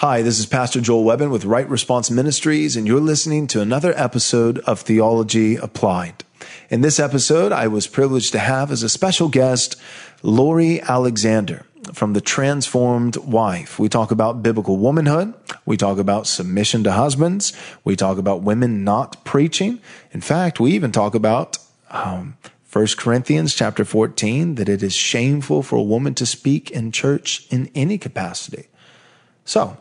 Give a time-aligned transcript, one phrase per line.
[0.00, 3.92] Hi, this is Pastor Joel Webbon with Right Response Ministries, and you're listening to another
[3.96, 6.22] episode of Theology Applied.
[6.70, 9.74] In this episode, I was privileged to have as a special guest
[10.22, 13.80] Lori Alexander from The Transformed Wife.
[13.80, 15.34] We talk about biblical womanhood.
[15.66, 17.52] We talk about submission to husbands.
[17.82, 19.80] We talk about women not preaching.
[20.12, 21.58] In fact, we even talk about
[21.90, 22.36] um,
[22.72, 27.48] 1 Corinthians chapter 14, that it is shameful for a woman to speak in church
[27.50, 28.68] in any capacity.
[29.44, 29.76] So,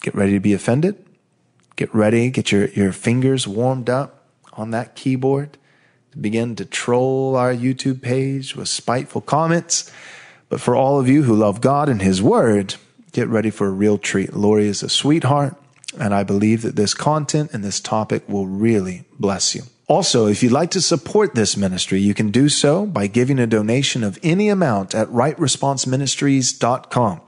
[0.00, 1.04] Get ready to be offended.
[1.76, 5.56] Get ready, get your, your fingers warmed up on that keyboard
[6.12, 9.90] to begin to troll our YouTube page with spiteful comments.
[10.48, 12.74] But for all of you who love God and His Word,
[13.12, 14.34] get ready for a real treat.
[14.34, 15.56] Lori is a sweetheart,
[15.98, 19.62] and I believe that this content and this topic will really bless you.
[19.90, 23.46] Also, if you'd like to support this ministry, you can do so by giving a
[23.46, 27.20] donation of any amount at rightresponseministries.com.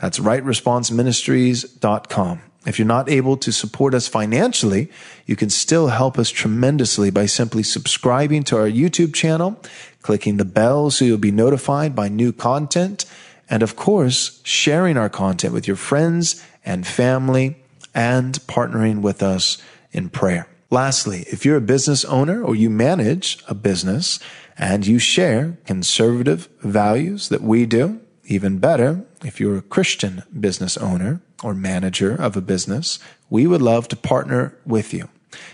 [0.00, 2.40] That's rightresponseministries.com.
[2.66, 4.90] If you're not able to support us financially,
[5.26, 9.56] you can still help us tremendously by simply subscribing to our YouTube channel,
[10.02, 13.04] clicking the bell so you'll be notified by new content,
[13.48, 17.58] and of course, sharing our content with your friends and family
[17.94, 19.58] and partnering with us
[19.92, 20.48] in prayer.
[20.70, 24.20] Lastly, if you're a business owner or you manage a business
[24.58, 30.76] and you share conservative values that we do, even better, if you're a Christian business
[30.76, 32.98] owner or manager of a business,
[33.30, 35.08] we would love to partner with you.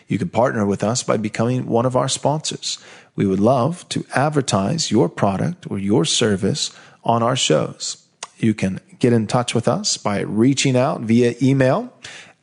[0.09, 2.79] You can partner with us by becoming one of our sponsors.
[3.15, 8.05] We would love to advertise your product or your service on our shows.
[8.39, 11.93] You can get in touch with us by reaching out via email,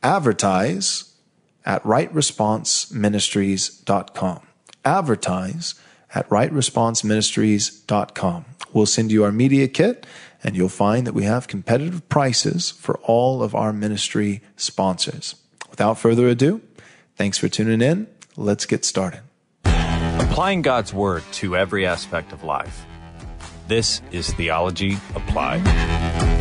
[0.02, 1.11] advertise
[1.64, 4.40] at rightresponseministries.com.
[4.84, 5.74] Advertise
[6.14, 8.44] at rightresponseministries.com.
[8.72, 10.06] We'll send you our media kit
[10.42, 15.36] and you'll find that we have competitive prices for all of our ministry sponsors.
[15.70, 16.60] Without further ado,
[17.16, 18.08] thanks for tuning in.
[18.36, 19.20] Let's get started.
[19.64, 22.84] Applying God's Word to every aspect of life.
[23.68, 26.31] This is Theology Applied.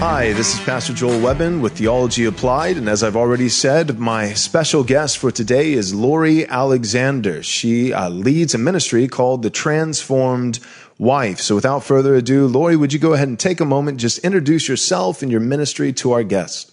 [0.00, 2.78] Hi, this is Pastor Joel Webbon with Theology Applied.
[2.78, 7.42] And as I've already said, my special guest for today is Lori Alexander.
[7.42, 10.58] She uh, leads a ministry called The Transformed
[10.96, 11.40] Wife.
[11.40, 14.68] So without further ado, Lori, would you go ahead and take a moment, just introduce
[14.68, 16.72] yourself and your ministry to our guest?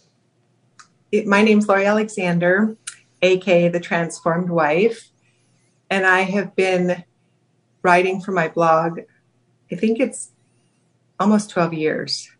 [1.25, 2.77] My name's Lori Alexander,
[3.21, 5.09] aka The Transformed Wife.
[5.89, 7.03] And I have been
[7.83, 9.01] writing for my blog,
[9.69, 10.31] I think it's
[11.19, 12.31] almost 12 years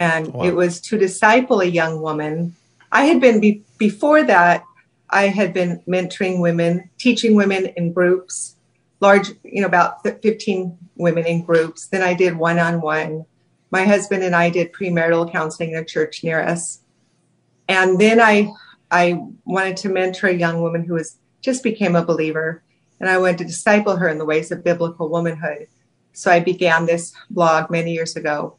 [0.00, 0.44] and wow.
[0.44, 2.56] it was to disciple a young woman.
[2.90, 4.64] I had been be- before that.
[5.10, 8.56] I had been mentoring women, teaching women in groups,
[9.00, 11.86] large, you know, about 15 women in groups.
[11.88, 13.26] Then I did one on one.
[13.70, 16.80] My husband and I did premarital counseling in a church near us.
[17.68, 18.50] And then I,
[18.90, 22.62] I wanted to mentor a young woman who was just became a believer.
[23.00, 25.68] And I wanted to disciple her in the ways of biblical womanhood.
[26.12, 28.56] So I began this blog many years ago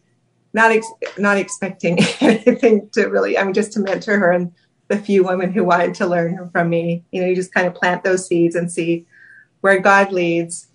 [0.53, 3.38] not ex- not expecting anything to really.
[3.38, 4.51] I mean, just to mentor her and
[4.91, 7.03] the few women who wanted to learn from me.
[7.12, 9.06] You know, you just kind of plant those seeds and see
[9.61, 10.67] where God leads.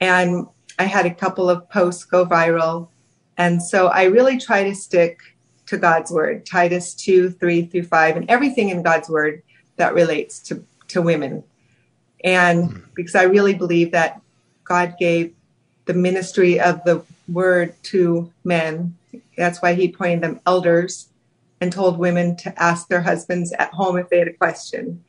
[0.00, 0.46] And
[0.78, 2.88] I had a couple of posts go viral,
[3.38, 5.20] and so I really try to stick
[5.66, 9.42] to God's word, Titus two three through five, and everything in God's word
[9.76, 11.42] that relates to to women.
[12.22, 12.78] And hmm.
[12.94, 14.20] because I really believe that
[14.64, 15.34] God gave
[15.86, 18.94] the ministry of the word to men
[19.36, 21.08] that's why he appointed them elders
[21.60, 25.04] and told women to ask their husbands at home if they had a question.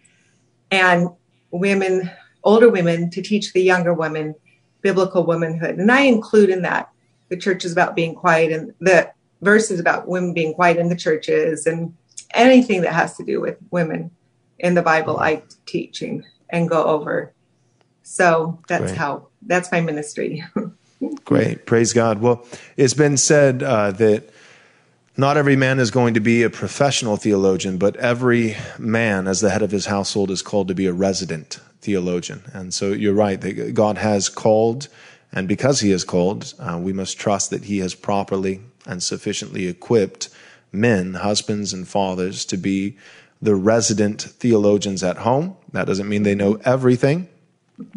[0.72, 1.10] And
[1.52, 2.12] women,
[2.44, 4.36] older women, to teach the younger women
[4.82, 5.78] biblical womanhood.
[5.78, 6.90] And I include in that
[7.30, 9.12] the church is about being quiet and the
[9.42, 11.96] verses about women being quiet in the churches and
[12.34, 14.12] anything that has to do with women
[14.60, 17.34] in the Bible, I teaching and go over.
[18.04, 20.44] So that's how that's my ministry.
[21.26, 21.66] Great.
[21.66, 22.22] Praise God.
[22.22, 22.46] Well,
[22.78, 24.30] it's been said uh, that
[25.18, 29.50] not every man is going to be a professional theologian, but every man, as the
[29.50, 32.42] head of his household, is called to be a resident theologian.
[32.54, 34.88] And so you're right that God has called,
[35.32, 39.68] and because He has called, uh, we must trust that He has properly and sufficiently
[39.68, 40.30] equipped
[40.72, 42.98] men, husbands, and fathers to be
[43.42, 45.56] the resident theologians at home.
[45.72, 47.30] That doesn't mean they know everything.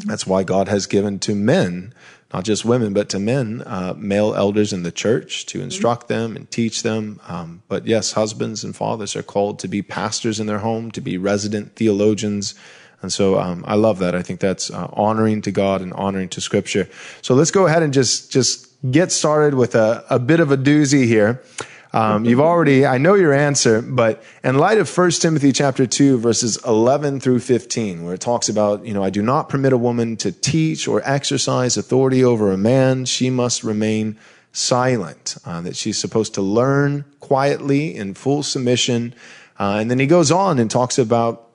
[0.05, 1.94] That's why God has given to men
[2.32, 6.36] not just women, but to men, uh, male elders in the church to instruct them
[6.36, 7.20] and teach them.
[7.26, 11.00] Um, but yes, husbands and fathers are called to be pastors in their home, to
[11.00, 12.54] be resident theologians.
[13.00, 14.14] And so um, I love that.
[14.14, 16.88] I think that's uh, honoring to God and honoring to Scripture.
[17.22, 20.56] So let's go ahead and just just get started with a, a bit of a
[20.56, 21.42] doozy here.
[21.93, 26.19] Um, you've already, I know your answer, but in light of 1 Timothy chapter 2,
[26.19, 29.79] verses 11 through 15, where it talks about, you know, I do not permit a
[29.79, 33.06] woman to teach or exercise authority over a man.
[33.06, 34.19] She must remain
[34.52, 39.14] silent, uh, that she's supposed to learn quietly in full submission.
[39.58, 41.49] Uh, and then he goes on and talks about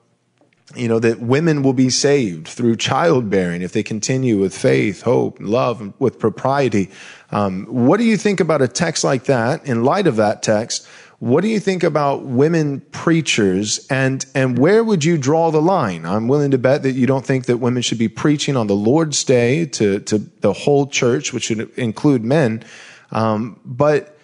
[0.74, 5.36] you know, that women will be saved through childbearing if they continue with faith, hope,
[5.40, 6.90] love, with propriety.
[7.34, 9.66] Um, what do you think about a text like that?
[9.66, 10.86] In light of that text,
[11.18, 16.06] what do you think about women preachers and, and where would you draw the line?
[16.06, 18.76] I'm willing to bet that you don't think that women should be preaching on the
[18.76, 22.62] Lord's day to, to the whole church, which should include men.
[23.10, 24.16] Um, but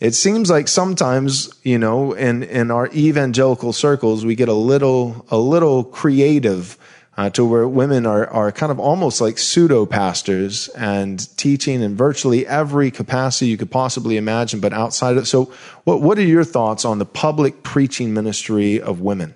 [0.00, 5.24] it seems like sometimes, you know, in, in our evangelical circles, we get a little,
[5.30, 6.76] a little creative
[7.20, 11.94] uh, to where women are, are kind of almost like pseudo pastors and teaching in
[11.94, 15.28] virtually every capacity you could possibly imagine, but outside of.
[15.28, 15.52] So,
[15.84, 19.34] what, what are your thoughts on the public preaching ministry of women?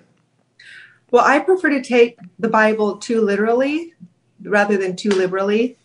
[1.11, 3.93] Well, I prefer to take the Bible too literally
[4.41, 5.77] rather than too liberally.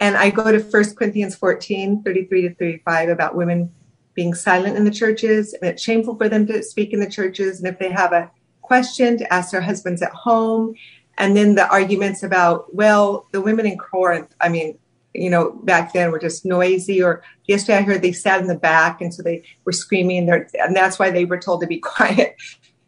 [0.00, 3.72] And I go to 1 Corinthians 14, 33 to 35 about women
[4.14, 7.60] being silent in the churches, and it's shameful for them to speak in the churches.
[7.60, 8.28] And if they have a
[8.60, 10.74] question, to ask their husbands at home.
[11.18, 14.78] And then the arguments about, well, the women in Corinth, I mean,
[15.14, 17.02] you know, back then were just noisy.
[17.02, 20.76] Or yesterday I heard they sat in the back, and so they were screaming, and
[20.76, 22.36] that's why they were told to be quiet.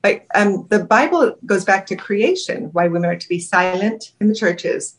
[0.03, 4.29] But um, the Bible goes back to creation, why women are to be silent in
[4.29, 4.97] the churches,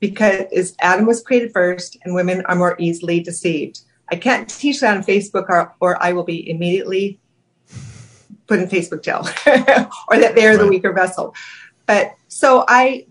[0.00, 3.80] because Adam was created first, and women are more easily deceived.
[4.10, 7.18] I can't teach that on Facebook or, or I will be immediately
[8.46, 9.20] put in Facebook jail
[10.08, 10.58] or that they're right.
[10.58, 11.34] the weaker vessel.
[11.86, 13.06] But so I,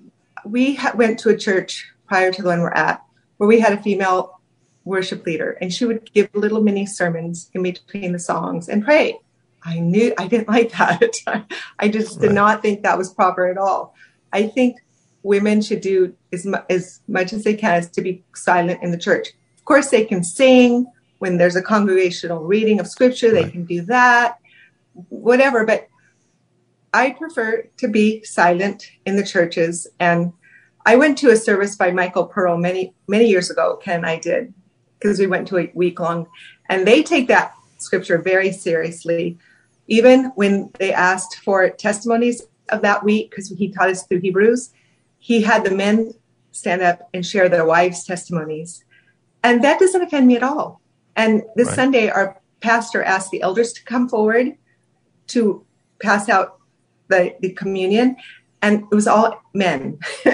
[0.46, 3.04] we ha- went to a church prior to the one we're at
[3.38, 4.40] where we had a female
[4.84, 9.18] worship leader and she would give little mini sermons in between the songs and pray.
[9.64, 11.14] I knew I didn't like that.
[11.80, 12.36] I just did right.
[12.36, 13.94] not think that was proper at all.
[14.34, 14.78] I think
[15.24, 18.92] women should do as, mu- as much as they can as to be silent in
[18.92, 19.30] the church.
[19.58, 20.88] Of course, they can sing
[21.20, 24.40] when there's a congregational reading of scripture, they can do that,
[25.10, 25.66] whatever.
[25.66, 25.88] But
[26.94, 29.88] I prefer to be silent in the churches.
[30.00, 30.34] And
[30.86, 33.78] I went to a service by Michael Pearl many, many years ago.
[33.82, 34.54] Ken I did,
[35.00, 36.28] because we went to a week long.
[36.70, 39.38] And they take that scripture very seriously.
[39.88, 44.72] Even when they asked for testimonies of that week, because he taught us through Hebrews,
[45.20, 46.14] he had the men
[46.52, 48.84] stand up and share their wives' testimonies.
[49.44, 50.82] And that doesn't offend me at all.
[51.16, 51.76] And this right.
[51.76, 54.56] Sunday, our pastor asked the elders to come forward
[55.28, 55.66] to
[56.00, 56.61] pass out
[57.12, 58.16] the, the communion,
[58.62, 60.00] and it was all men.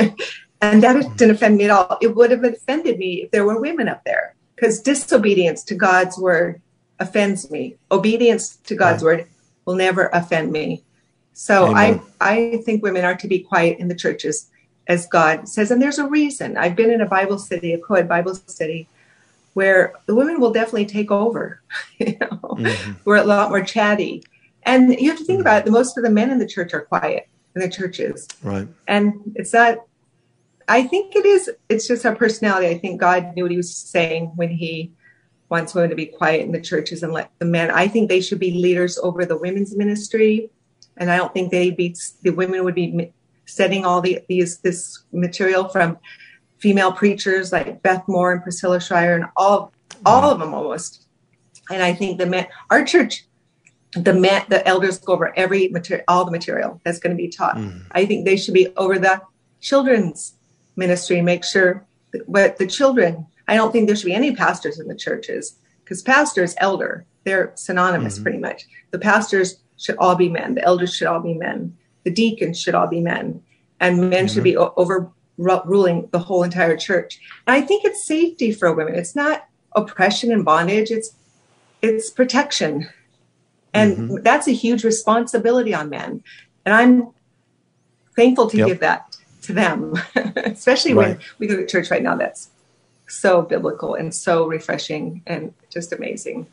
[0.61, 1.13] and that hmm.
[1.15, 1.97] didn't offend me at all.
[2.01, 6.17] It would have offended me if there were women up there, because disobedience to God's
[6.17, 6.61] word
[6.99, 7.75] offends me.
[7.91, 9.19] Obedience to God's right.
[9.19, 9.27] word
[9.65, 10.83] will never offend me.
[11.33, 14.49] So I, I think women are to be quiet in the churches,
[14.87, 16.57] as God says, and there's a reason.
[16.57, 18.87] I've been in a Bible study, a co-ed Bible study,
[19.53, 21.61] where the women will definitely take over.
[21.99, 22.93] you know, mm-hmm.
[23.05, 24.23] we're a lot more chatty,
[24.67, 25.47] and you have to think mm-hmm.
[25.47, 25.65] about it.
[25.65, 28.67] The most of the men in the church are quiet in the churches, right?
[28.87, 29.79] And it's not.
[30.67, 31.49] I think it is.
[31.69, 32.67] It's just our personality.
[32.67, 34.91] I think God knew what He was saying when He
[35.49, 37.71] wants women to be quiet in the churches and let the men.
[37.71, 40.51] I think they should be leaders over the women's ministry,
[40.97, 41.95] and I don't think they'd be.
[42.21, 43.13] The women would be
[43.45, 45.97] setting all the, these this material from
[46.59, 49.71] female preachers like Beth Moore and Priscilla Shirer and all
[50.05, 51.05] all of them almost.
[51.69, 53.26] And I think the men, our church,
[53.93, 57.29] the men, the elders go over every material, all the material that's going to be
[57.29, 57.55] taught.
[57.55, 57.85] Mm.
[57.91, 59.21] I think they should be over the
[59.61, 60.33] children's
[60.75, 61.85] ministry, make sure
[62.27, 63.25] but the children.
[63.47, 67.51] I don't think there should be any pastors in the churches because pastors, elder, they're
[67.55, 68.23] synonymous mm-hmm.
[68.23, 68.65] pretty much.
[68.91, 70.55] The pastors should all be men.
[70.55, 71.77] The elders should all be men.
[72.03, 73.41] The deacons should all be men,
[73.79, 74.33] and men mm-hmm.
[74.33, 77.19] should be over ruling the whole entire church.
[77.45, 78.95] And I think it's safety for women.
[78.95, 80.89] It's not oppression and bondage.
[80.89, 81.15] It's
[81.81, 82.89] it's protection,
[83.77, 84.23] and mm-hmm.
[84.23, 86.23] that's a huge responsibility on men.
[86.65, 87.09] And I'm
[88.15, 88.67] thankful to yep.
[88.67, 89.95] give that to them,
[90.35, 91.09] especially right.
[91.09, 92.15] when we go to church right now.
[92.15, 92.49] That's
[93.07, 96.47] so biblical and so refreshing and just amazing.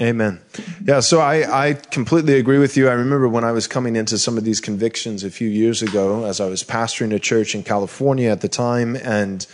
[0.00, 0.40] Amen.
[0.84, 2.88] Yeah, so I, I completely agree with you.
[2.88, 6.24] I remember when I was coming into some of these convictions a few years ago,
[6.24, 9.46] as I was pastoring a church in California at the time, and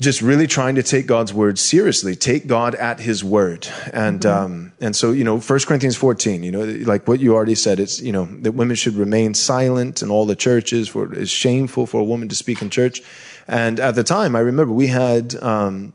[0.00, 4.44] just really trying to take God's word seriously, take God at His word, and mm-hmm.
[4.44, 7.80] um, and so you know, First Corinthians fourteen, you know, like what you already said,
[7.80, 11.86] it's you know that women should remain silent in all the churches, for it's shameful
[11.86, 13.00] for a woman to speak in church,
[13.48, 15.34] and at the time, I remember we had.
[15.42, 15.92] Um,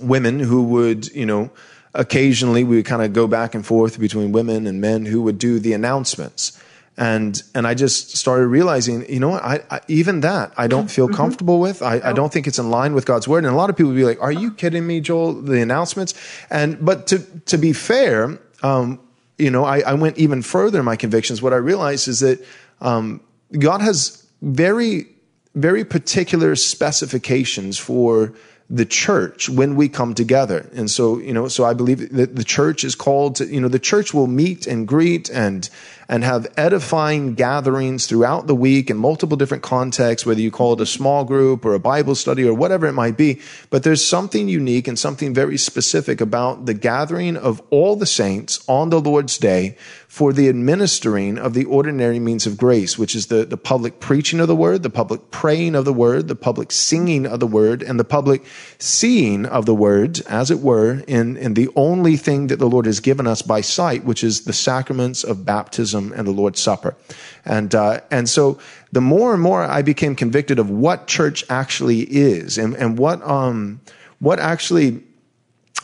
[0.00, 1.50] women who would, you know,
[1.94, 5.38] occasionally we would kind of go back and forth between women and men who would
[5.38, 6.60] do the announcements.
[6.98, 10.90] And, and I just started realizing, you know what, I, I even that I don't
[10.90, 11.16] feel mm-hmm.
[11.16, 11.82] comfortable with.
[11.82, 13.44] I, I don't think it's in line with God's word.
[13.44, 15.34] And a lot of people would be like, are you kidding me, Joel?
[15.34, 16.14] The announcements.
[16.48, 18.98] And, but to, to be fair, um,
[19.36, 21.42] you know, I, I went even further in my convictions.
[21.42, 22.42] What I realized is that,
[22.80, 23.20] um,
[23.58, 25.06] God has very,
[25.54, 28.32] very particular specifications for
[28.68, 30.68] the church when we come together.
[30.74, 33.68] And so, you know, so I believe that the church is called to, you know,
[33.68, 35.68] the church will meet and greet and
[36.08, 40.80] and have edifying gatherings throughout the week in multiple different contexts, whether you call it
[40.80, 43.40] a small group or a Bible study or whatever it might be.
[43.70, 48.64] But there's something unique and something very specific about the gathering of all the saints
[48.68, 49.76] on the Lord's day
[50.16, 54.40] for the administering of the ordinary means of grace, which is the, the public preaching
[54.40, 57.82] of the word, the public praying of the word, the public singing of the word,
[57.82, 58.42] and the public
[58.78, 62.86] seeing of the word, as it were, in, in the only thing that the Lord
[62.86, 66.96] has given us by sight, which is the sacraments of baptism and the Lord's Supper.
[67.44, 68.58] And, uh, and so
[68.92, 73.20] the more and more I became convicted of what church actually is and, and what,
[73.20, 73.82] um,
[74.20, 75.02] what actually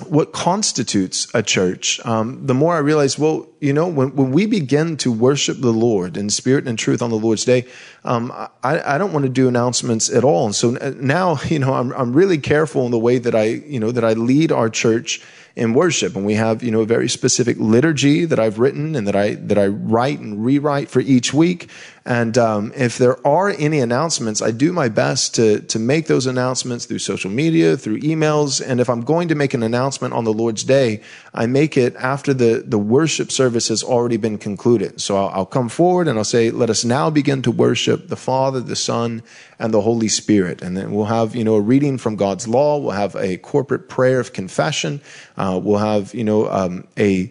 [0.00, 4.46] what constitutes a church, um, the more I realize, well, you know, when, when we
[4.46, 7.66] begin to worship the Lord in spirit and truth on the Lord's day,
[8.04, 8.32] um,
[8.64, 10.46] I, I don't want to do announcements at all.
[10.46, 13.78] And so now, you know, I'm, I'm really careful in the way that I, you
[13.78, 15.20] know, that I lead our church
[15.54, 16.16] in worship.
[16.16, 19.34] And we have, you know, a very specific liturgy that I've written and that I,
[19.34, 21.68] that I write and rewrite for each week.
[22.04, 26.26] And um, if there are any announcements, I do my best to to make those
[26.26, 28.60] announcements through social media, through emails.
[28.64, 31.00] And if I'm going to make an announcement on the Lord's Day,
[31.32, 35.00] I make it after the the worship service has already been concluded.
[35.00, 38.16] So I'll, I'll come forward and I'll say, "Let us now begin to worship the
[38.16, 39.22] Father, the Son,
[39.60, 42.78] and the Holy Spirit." And then we'll have you know a reading from God's law.
[42.78, 45.00] We'll have a corporate prayer of confession.
[45.36, 47.30] Uh, we'll have you know um, a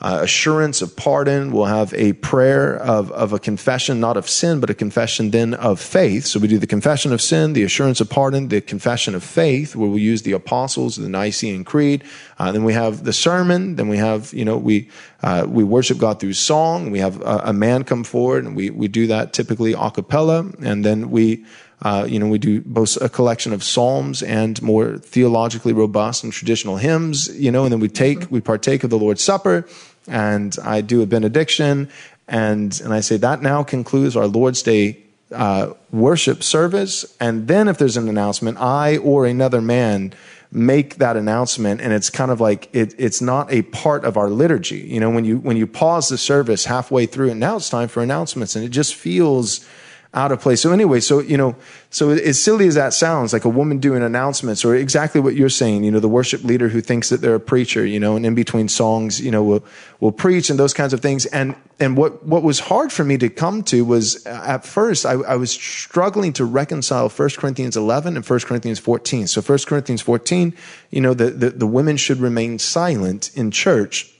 [0.00, 1.52] uh, assurance of pardon.
[1.52, 5.54] We'll have a prayer of, of a confession, not of sin, but a confession then
[5.54, 6.26] of faith.
[6.26, 9.76] So we do the confession of sin, the assurance of pardon, the confession of faith,
[9.76, 12.04] where we use the apostles, the Nicene Creed.
[12.38, 13.76] Uh, then we have the sermon.
[13.76, 14.88] Then we have, you know, we,
[15.22, 16.90] uh, we worship God through song.
[16.90, 20.50] We have a, a, man come forward and we, we do that typically a cappella.
[20.60, 21.44] And then we,
[21.84, 26.32] uh, you know, we do both a collection of psalms and more theologically robust and
[26.32, 29.66] traditional hymns, you know, and then we take, we partake of the Lord's Supper
[30.06, 31.88] and I do a benediction,
[32.28, 34.98] and and I say that now concludes our Lord's Day
[35.32, 37.16] uh, worship service.
[37.20, 40.14] And then if there's an announcement, I or another man
[40.52, 44.30] make that announcement and it's kind of like it, it's not a part of our
[44.30, 47.68] liturgy you know when you when you pause the service halfway through and now it's
[47.68, 49.66] time for announcements and it just feels
[50.14, 50.60] out of place.
[50.60, 51.56] So anyway, so, you know,
[51.90, 55.48] so as silly as that sounds, like a woman doing announcements or exactly what you're
[55.48, 58.24] saying, you know, the worship leader who thinks that they're a preacher, you know, and
[58.24, 59.64] in between songs, you know, will,
[59.98, 61.26] will preach and those kinds of things.
[61.26, 65.04] And, and what, what was hard for me to come to was uh, at first
[65.04, 69.26] I, I was struggling to reconcile 1 Corinthians 11 and 1 Corinthians 14.
[69.26, 70.54] So 1 Corinthians 14,
[70.90, 74.12] you know, the, the, the women should remain silent in church.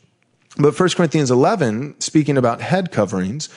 [0.56, 3.48] But 1 Corinthians 11, speaking about head coverings,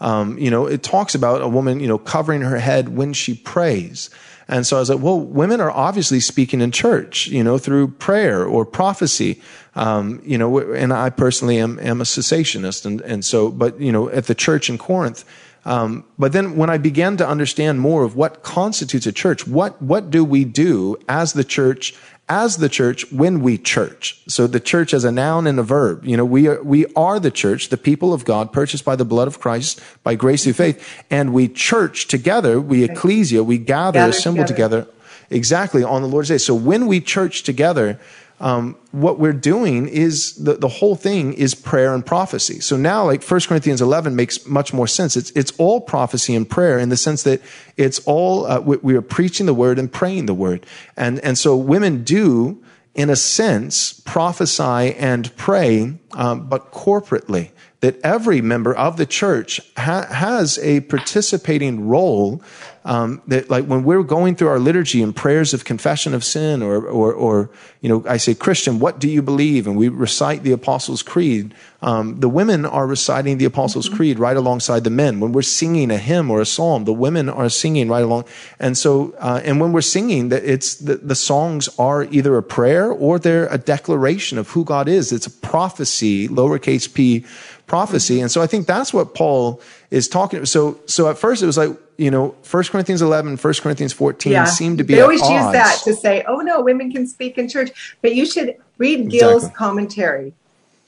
[0.00, 3.34] um, you know, it talks about a woman, you know, covering her head when she
[3.34, 4.10] prays.
[4.48, 7.88] And so I was like, well, women are obviously speaking in church, you know, through
[7.88, 9.40] prayer or prophecy.
[9.74, 12.86] Um, you know, and I personally am, am a cessationist.
[12.86, 15.24] And, and so, but, you know, at the church in Corinth,
[15.64, 19.82] um, but then when I began to understand more of what constitutes a church, what,
[19.82, 21.92] what do we do as the church
[22.28, 24.20] as the church when we church.
[24.26, 26.04] So the church as a noun and a verb.
[26.04, 29.04] You know, we are, we are the church, the people of God, purchased by the
[29.04, 31.04] blood of Christ, by grace through faith.
[31.08, 34.82] And we church together, we ecclesia, we gather, gather assemble together.
[34.82, 34.96] together
[35.30, 36.38] exactly on the Lord's day.
[36.38, 37.98] So when we church together,
[38.38, 42.60] um, what we're doing is the, the whole thing is prayer and prophecy.
[42.60, 45.16] So now, like 1 Corinthians 11 makes much more sense.
[45.16, 47.40] It's, it's all prophecy and prayer in the sense that
[47.76, 50.66] it's all, uh, we, we, are preaching the word and praying the word.
[50.96, 52.62] And, and so women do,
[52.94, 57.50] in a sense, prophesy and pray, um, but corporately.
[57.80, 62.42] That every member of the church ha- has a participating role
[62.86, 66.62] um, that like when we're going through our liturgy and prayers of confession of sin
[66.62, 69.66] or, or, or, you know, I say, Christian, what do you believe?
[69.66, 71.52] And we recite the Apostles' Creed.
[71.86, 73.96] Um, the women are reciting the Apostles' mm-hmm.
[73.96, 75.20] Creed right alongside the men.
[75.20, 78.24] When we're singing a hymn or a psalm, the women are singing right along.
[78.58, 82.42] And so, uh, and when we're singing, that it's the, the songs are either a
[82.42, 85.12] prayer or they're a declaration of who God is.
[85.12, 87.24] It's a prophecy, lowercase p,
[87.68, 88.20] prophecy.
[88.20, 89.60] And so I think that's what Paul
[89.92, 90.38] is talking.
[90.40, 90.48] about.
[90.48, 94.32] So, so at first it was like, you know, 1 Corinthians 11, 1 Corinthians 14
[94.32, 94.44] Yeah.
[94.46, 95.52] seemed to be They always use odds.
[95.52, 97.70] that to say, "Oh no, women can speak in church."
[98.02, 99.56] But you should read Gill's Exactly.
[99.56, 100.32] commentary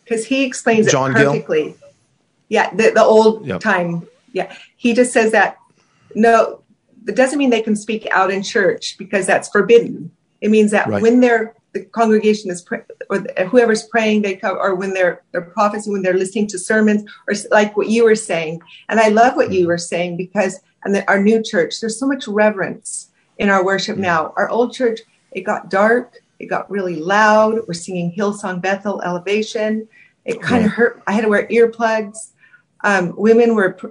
[0.09, 1.33] because he explains it John Gill?
[1.33, 1.77] perfectly.
[2.49, 3.61] Yeah, the, the old Yep.
[3.61, 4.07] time.
[4.33, 5.57] Yeah, he just says that
[6.15, 6.63] no,
[7.07, 10.11] it doesn't mean they can speak out in church because that's forbidden.
[10.41, 11.03] It means that Right.
[11.03, 13.19] when they're the congregation is pray, or
[13.51, 17.35] whoever's praying, they come, or when they're they're prophesying, when they're listening to sermons, or
[17.51, 18.61] like what you were saying.
[18.89, 19.67] And I love what you Mm-hmm.
[19.69, 23.95] were saying because and the, our new church, there's so much reverence in our worship
[23.95, 24.03] Mm-hmm.
[24.03, 24.33] now.
[24.37, 25.01] Our old church,
[25.33, 27.61] it got dark, it got really loud.
[27.67, 29.89] We're singing Hillsong Bethel Elevation.
[30.25, 31.03] It kind of hurt.
[31.07, 32.31] I had to wear earplugs.
[32.85, 33.89] Um, women were, pr-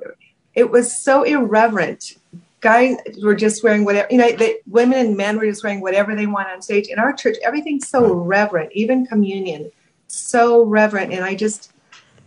[0.54, 2.18] it was so irreverent.
[2.62, 6.16] Guys were just wearing whatever, you know, they, women and men were just wearing whatever
[6.16, 6.88] they want on stage.
[6.88, 9.72] In our church, everything's so reverent, even communion,
[10.08, 11.14] so reverent.
[11.14, 11.72] And I just,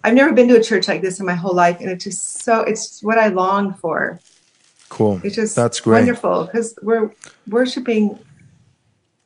[0.05, 1.81] I've never been to a church like this in my whole life.
[1.81, 4.21] And it's just so, it's what I long for.
[4.89, 5.21] Cool.
[5.25, 6.01] It's just That's great.
[6.01, 7.11] wonderful because we're
[7.49, 8.19] worshiping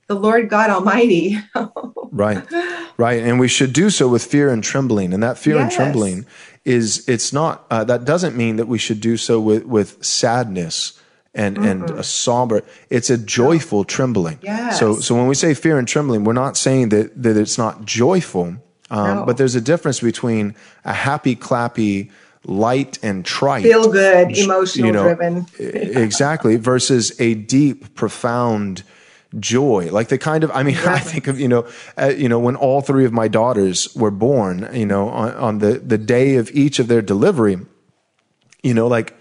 [0.06, 1.38] the Lord God Almighty.
[2.12, 2.44] Right,
[2.96, 5.12] right, and we should do so with fear and trembling.
[5.12, 6.26] And that fear and trembling
[6.64, 10.92] is it's not uh, that doesn't mean that we should do so with with sadness
[11.34, 12.62] and and a somber.
[12.88, 14.38] It's a joyful trembling.
[14.42, 14.78] Yes.
[14.78, 17.84] So so when we say fear and trembling, we're not saying that that it's not
[17.84, 18.58] joyful,
[18.90, 19.24] um, No.
[19.26, 22.10] but there's a difference between a happy, clappy,
[22.44, 25.46] light and trite Feel good, emotional you know, driven.
[25.58, 28.84] exactly versus a deep profound
[29.38, 32.38] joy like the kind of i mean i think of you know uh, you know
[32.38, 36.36] when all three of my daughters were born you know on, on the the day
[36.36, 37.58] of each of their delivery
[38.62, 39.14] you know like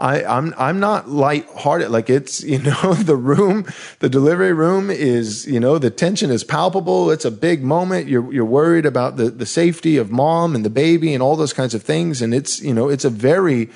[0.00, 1.90] I, I'm I'm not lighthearted.
[1.90, 3.66] Like it's you know the room,
[3.98, 7.10] the delivery room is you know the tension is palpable.
[7.10, 8.08] It's a big moment.
[8.08, 11.52] You're you're worried about the the safety of mom and the baby and all those
[11.52, 12.22] kinds of things.
[12.22, 13.68] And it's you know it's a very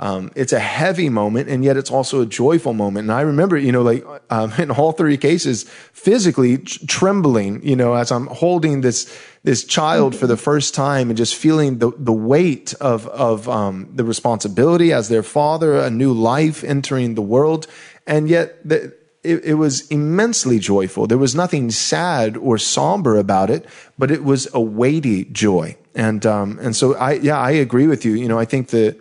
[0.00, 3.04] um, it's a heavy moment, and yet it's also a joyful moment.
[3.04, 7.76] And I remember, you know, like um, in all three cases, physically tr- trembling, you
[7.76, 11.92] know, as I'm holding this this child for the first time, and just feeling the
[11.98, 17.22] the weight of of um, the responsibility as their father, a new life entering the
[17.22, 17.66] world,
[18.06, 21.06] and yet the, it, it was immensely joyful.
[21.08, 23.66] There was nothing sad or somber about it,
[23.98, 25.76] but it was a weighty joy.
[25.94, 28.14] And um, and so I yeah I agree with you.
[28.14, 28.98] You know, I think that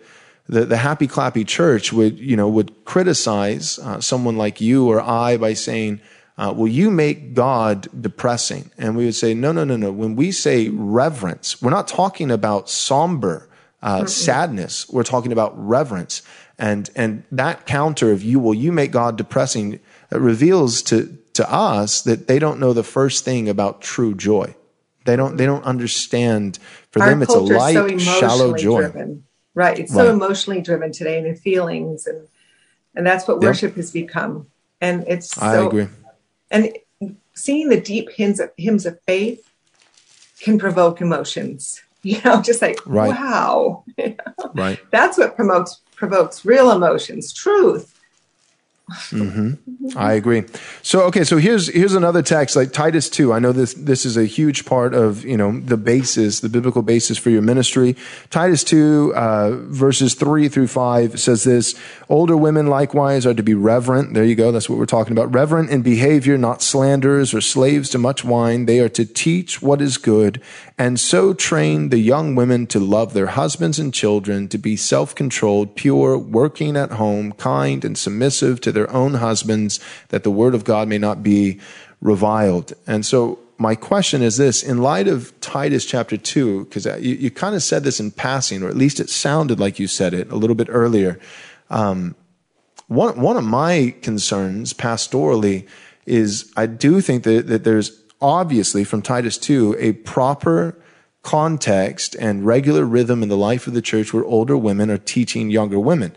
[0.50, 5.00] the, the happy clappy church would you know would criticize uh, someone like you or
[5.00, 6.02] I by saying,
[6.38, 10.16] uh, "Well, you make God depressing," and we would say, "No, no, no, no." When
[10.16, 13.48] we say reverence, we're not talking about somber
[13.84, 14.90] uh, sadness.
[14.90, 16.24] We're talking about reverence,
[16.58, 19.80] and and that counter of you, well, you make God depressing,
[20.12, 24.56] uh, reveals to to us that they don't know the first thing about true joy.
[25.06, 26.58] They don't they don't understand.
[26.92, 28.82] For Our them, it's a light, so shallow joy.
[28.82, 29.26] driven.
[29.60, 29.78] Right.
[29.78, 30.06] It's Right.
[30.06, 32.28] so emotionally driven today and the feelings and
[32.96, 33.48] and that's what Yep.
[33.50, 34.48] worship has become.
[34.80, 35.88] And it's so I agree.
[36.50, 36.74] and
[37.36, 39.42] seeing the deep hymns of hymns of faith
[40.40, 41.82] can provoke emotions.
[42.02, 43.10] You know, just like Right.
[43.14, 43.84] wow.
[44.56, 44.80] Right.
[44.90, 47.94] That's what promotes provokes real emotions, truth.
[49.96, 50.44] I agree.
[50.82, 53.34] So okay, so here's here's another text like Titus 2.
[53.34, 56.82] I know this this is a huge part of, you know, the basis, the biblical
[56.82, 57.96] basis for your ministry.
[58.30, 61.76] Titus 2 uh, verses 3 through 5 says this,
[62.10, 64.14] older women likewise are to be reverent.
[64.14, 64.52] There you go.
[64.52, 65.34] That's what we're talking about.
[65.34, 68.66] Reverent in behavior, not slanderers or slaves to much wine.
[68.66, 70.42] They are to teach what is good
[70.80, 75.76] and so train the young women to love their husbands and children, to be self-controlled,
[75.76, 80.64] pure, working at home, kind and submissive to their own husbands, that the word of
[80.64, 81.60] God may not be
[82.02, 82.74] reviled.
[82.86, 87.32] And so my question is this, in light of Titus chapter 2, because you, you
[87.32, 90.32] kind of said this in passing, or at least it sounded like you said it
[90.32, 91.20] a little bit earlier.
[91.70, 92.16] Um,
[92.88, 95.68] one, one of my concerns pastorally
[96.06, 100.78] is I do think that, that there's obviously from Titus 2 a proper
[101.22, 105.50] context and regular rhythm in the life of the church where older women are teaching
[105.50, 106.14] younger women.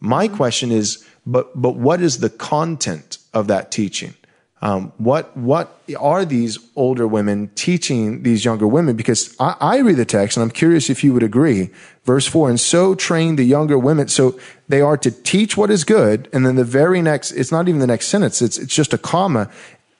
[0.00, 4.14] My question is, but but what is the content of that teaching?
[4.62, 8.96] Um, what what are these older women teaching these younger women?
[8.96, 11.70] Because I, I read the text and I'm curious if you would agree.
[12.04, 14.08] Verse four, and so train the younger women.
[14.08, 17.68] So they are to teach what is good, and then the very next, it's not
[17.68, 18.40] even the next sentence.
[18.40, 19.50] It's it's just a comma.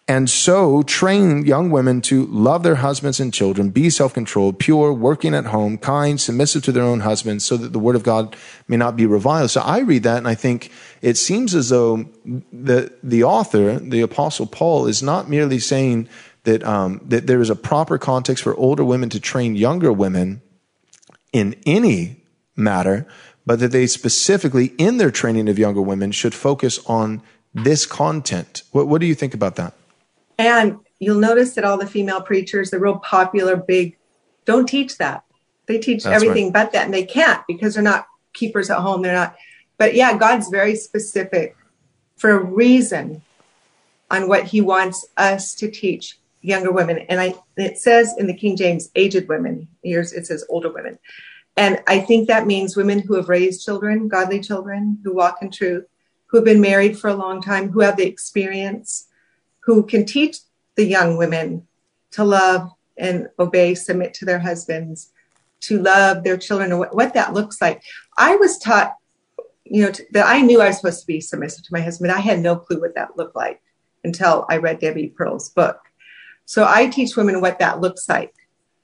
[0.06, 5.34] And so train young women to love their husbands and children, be self-controlled, pure, working
[5.34, 8.36] at home, kind, submissive to their own husbands, so that the word of God
[8.68, 9.50] may not be reviled.
[9.50, 12.04] So I read that and I think it seems as though
[12.52, 16.08] the the author, the apostle Paul, is not merely saying
[16.42, 20.42] that um, that there is a proper context for older women to train younger women.
[21.34, 22.22] in any
[22.56, 23.06] matter,
[23.44, 27.20] but that they specifically in their training of younger women should focus on
[27.52, 28.62] this content.
[28.70, 29.74] What, what do you think about that?
[30.38, 33.96] And you'll notice that all the female preachers, the real popular, big,
[34.44, 35.24] don't teach that.
[35.66, 36.52] They teach That's everything right.
[36.52, 39.02] but that, and they can't because they're not keepers at home.
[39.02, 39.36] They're not.
[39.78, 41.56] But yeah, God's very specific
[42.16, 43.22] for a reason
[44.10, 46.98] on what He wants us to teach younger women.
[47.08, 49.66] And I, it says in the King James, aged women.
[49.82, 50.98] Here's it says older women.
[51.56, 55.50] And I think that means women who have raised children, godly children, who walk in
[55.50, 55.86] truth,
[56.26, 59.06] who have been married for a long time, who have the experience,
[59.64, 60.38] who can teach
[60.76, 61.66] the young women
[62.12, 65.12] to love and obey, submit to their husbands,
[65.60, 67.82] to love their children, and what, what that looks like.
[68.16, 68.94] I was taught,
[69.64, 72.12] you know, that I knew I was supposed to be submissive to my husband.
[72.12, 73.60] I had no clue what that looked like
[74.04, 75.80] until I read Debbie Pearl's book.
[76.44, 78.34] So I teach women what that looks like.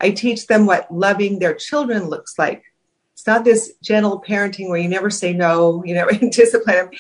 [0.00, 2.64] I teach them what loving their children looks like.
[3.12, 6.90] It's not this gentle parenting where you never say no, you never discipline them.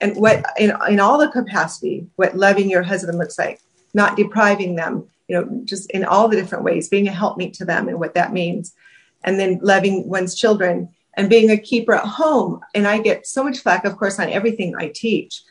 [0.00, 3.60] And what in, in all the capacity, what loving your husband looks like,
[3.92, 7.64] not depriving them, you know, just in all the different ways, being a helpmeet to
[7.64, 8.72] them and what that means.
[9.22, 12.60] And then loving one's children and being a keeper at home.
[12.74, 15.42] And I get so much flack, of course, on everything I teach.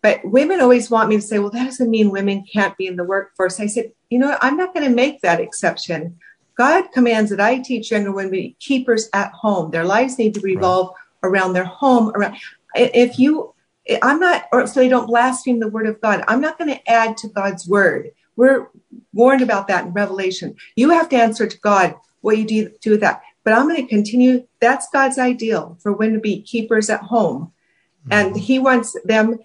[0.00, 2.96] But women always want me to say, well, that doesn't mean women can't be in
[2.96, 3.58] the workforce.
[3.58, 6.18] I said, you know, I'm not going to make that exception.
[6.56, 9.70] God commands that I teach younger women to be keepers at home.
[9.70, 11.28] Their lives need to revolve right.
[11.28, 12.12] around their home.
[12.14, 12.36] Around
[12.74, 13.54] if you,
[14.02, 16.24] I'm not, or so they don't blaspheme the word of God.
[16.28, 18.10] I'm not going to add to God's word.
[18.36, 18.68] We're
[19.12, 20.56] warned about that in Revelation.
[20.76, 23.22] You have to answer to God what you do, do with that.
[23.44, 24.46] But I'm going to continue.
[24.60, 27.52] That's God's ideal for women to be keepers at home,
[28.04, 28.12] mm-hmm.
[28.12, 29.38] and He wants them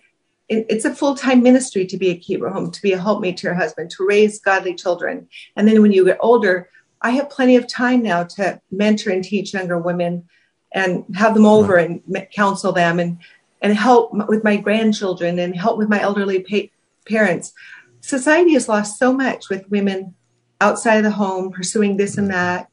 [0.50, 3.56] it's a full-time ministry to be a keeper home to be a helpmate to your
[3.56, 6.70] husband to raise godly children and then when you get older
[7.02, 10.28] i have plenty of time now to mentor and teach younger women
[10.74, 11.90] and have them over right.
[11.90, 13.18] and counsel them and
[13.64, 16.70] and help with my grandchildren and help with my elderly pa-
[17.08, 17.54] parents
[18.02, 20.14] society has lost so much with women
[20.62, 22.70] outside of the home pursuing this and that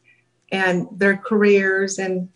[0.52, 2.28] and their careers and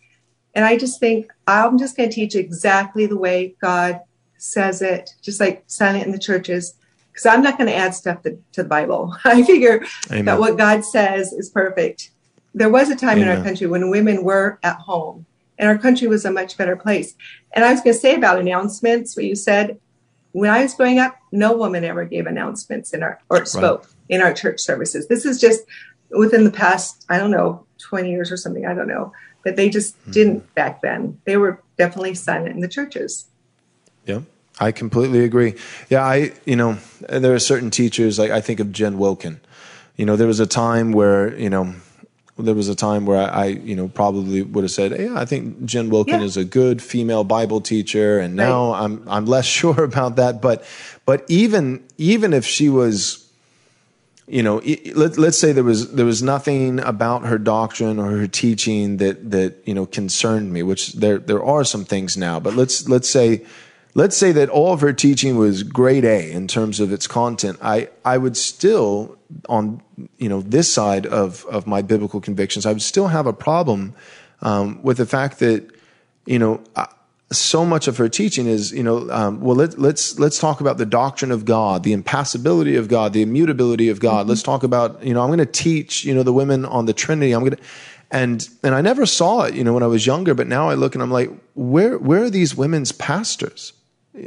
[0.54, 4.00] and i just think i'm just going to teach exactly the way god
[4.44, 6.74] says it, just like silent in the churches,
[7.10, 9.16] because I'm not going to add stuff to, to, the Bible.
[9.24, 10.26] I figure Amen.
[10.26, 12.10] that what God says is perfect.
[12.54, 13.28] There was a time Amen.
[13.28, 15.26] in our country when women were at home
[15.58, 17.14] and our country was a much better place.
[17.52, 19.78] And I was going to say about announcements, what you said,
[20.32, 23.94] when I was growing up, no woman ever gave announcements in our, or spoke right.
[24.08, 25.06] in our church services.
[25.06, 25.62] This is just
[26.10, 29.12] within the past, I don't know, 20 years or something, I don't know.
[29.44, 30.10] But they just hmm.
[30.10, 31.20] didn't back then.
[31.24, 33.26] They were definitely silent in the churches.
[34.06, 34.20] Yeah.
[34.60, 35.54] I completely agree.
[35.90, 39.40] Yeah, I you know there are certain teachers like I think of Jen Wilkin.
[39.96, 41.74] You know, there was a time where you know
[42.36, 45.64] there was a time where I, you know probably would have said, "Yeah, I think
[45.64, 46.26] Jen Wilkin yeah.
[46.26, 48.82] is a good female Bible teacher," and now right.
[48.82, 50.42] I'm I'm less sure about that.
[50.42, 50.64] But
[51.06, 53.24] but even even if she was
[54.26, 54.62] you know,
[54.94, 58.96] let, let, us say there was there was nothing about her doctrine or her teaching
[58.96, 62.40] that that you know concerned me, which there there are some things now.
[62.40, 63.44] But let's let's say
[63.94, 67.58] let's say that all of her teaching was grade A in terms of its content,
[67.62, 69.16] I, I would still,
[69.48, 69.82] on
[70.18, 73.94] you know this side of, of my biblical convictions, I would still have a problem
[74.42, 75.70] um, with the fact that
[76.26, 76.62] you know
[77.32, 80.78] so much of her teaching is you know um, well let, let's let's talk about
[80.78, 84.20] the doctrine of God, the impassibility of God, the immutability of God.
[84.20, 84.30] Mm-hmm.
[84.30, 86.92] Let's talk about you know I'm going to teach you know the women on the
[86.92, 87.32] Trinity.
[87.32, 87.62] I'm going to
[88.10, 90.34] and and I never saw it, you know, when I was younger.
[90.34, 93.72] But now I look and I'm like, where where are these women's pastors?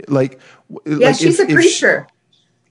[0.08, 0.40] Like,
[0.86, 2.08] yeah, like she's if, a preacher.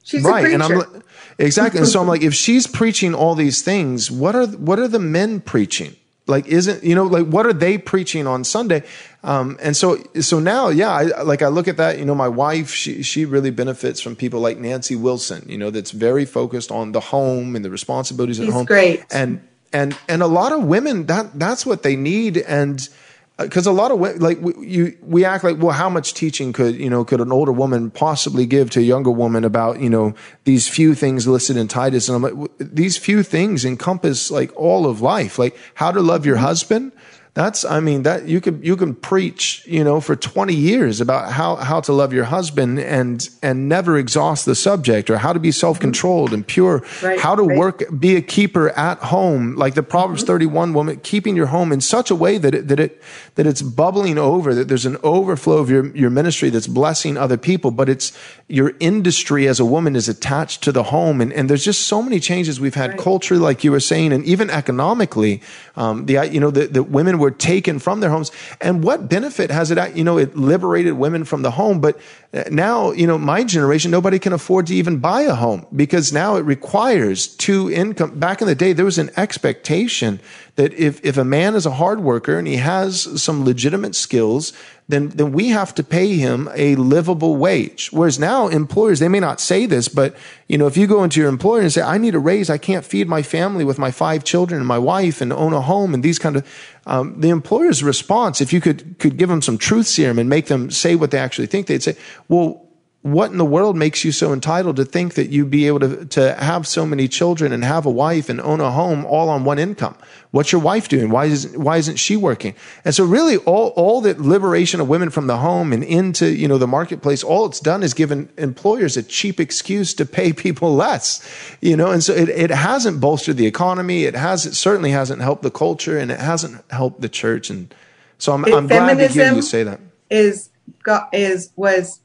[0.03, 0.55] She, she's right, a preacher.
[0.55, 1.03] and I'm
[1.39, 1.81] exactly.
[1.81, 4.99] and so I'm like, if she's preaching all these things, what are what are the
[4.99, 5.97] men preaching?
[6.29, 8.83] Like, isn't you know, like, what are they preaching on Sunday?
[9.23, 11.99] Um, and so, so now, yeah, I, like I look at that.
[11.99, 15.49] You know, my wife, she she really benefits from people like Nancy Wilson.
[15.49, 18.67] You know, that's very focused on the home and the responsibilities She's at home.
[18.67, 19.05] Great.
[19.13, 22.89] And and and a lot of women that that's what they need and
[23.39, 26.75] because a lot of like we, you we act like well how much teaching could
[26.75, 30.15] you know could an older woman possibly give to a younger woman about you know
[30.45, 32.09] these few things listed in Titus?
[32.09, 35.39] And I'm like these few things encompass like all of life.
[35.39, 36.93] Like how to love your husband
[37.37, 41.33] that's, I mean, that you can, you can preach, you know, for 20 years about
[41.33, 45.39] how, how to love your husband and, and never exhaust the subject or how to
[45.39, 47.59] be self-controlled and pure, right, how to right.
[47.59, 50.33] work, be a keeper at home, like the Proverbs mm-hmm.
[50.33, 53.03] 31 woman, keeping your home in such a way that it, that it,
[53.35, 57.37] that it's bubbling over, that there's an overflow of your, your ministry that's blessing other
[57.37, 58.17] people, but it's
[58.49, 61.21] your industry as a woman is attached to the home.
[61.21, 62.99] And, and there's just so many changes we've had right.
[62.99, 65.43] culturally, like you were saying, and even economically.
[65.77, 68.31] Um, the, you know, the, the women were were taken from their homes.
[68.61, 69.97] And what benefit has it?
[69.97, 71.99] You know, it liberated women from the home, but
[72.33, 76.13] uh, now, you know, my generation, nobody can afford to even buy a home because
[76.13, 78.19] now it requires two income.
[78.19, 80.21] Back in the day, there was an expectation
[80.55, 84.53] that if, if a man is a hard worker and he has some legitimate skills,
[84.89, 87.91] then, then we have to pay him a livable wage.
[87.93, 91.21] Whereas now employers, they may not say this, but you know, if you go into
[91.21, 93.91] your employer and say, I need a raise, I can't feed my family with my
[93.91, 96.47] five children and my wife and own a home and these kind of,
[96.87, 100.47] um, the employer's response, if you could, could give them some truth serum and make
[100.47, 101.97] them say what they actually think, they'd say,
[102.29, 102.66] well,
[103.07, 106.05] what in the world makes you so entitled to think that you'd be able to,
[106.07, 109.45] to have so many children and have a wife and own a home all on
[109.45, 109.97] one income?
[110.33, 111.11] What's your wife doing?
[111.11, 112.57] Why isn't, why isn't she working?
[112.85, 116.49] And so really all, all that liberation of women from the home and into, you
[116.49, 120.75] know, the marketplace, all it's done is given employers a cheap excuse to pay people
[120.75, 121.25] less,
[121.61, 124.03] you know, and so it, it hasn't bolstered the economy.
[124.03, 127.51] It has, it certainly hasn't helped the culture and it hasn't helped the church.
[127.51, 127.73] And
[128.19, 129.79] so I'm, I'm glad to hear you say that.
[130.11, 130.51] Is,
[130.83, 132.01] got, is, was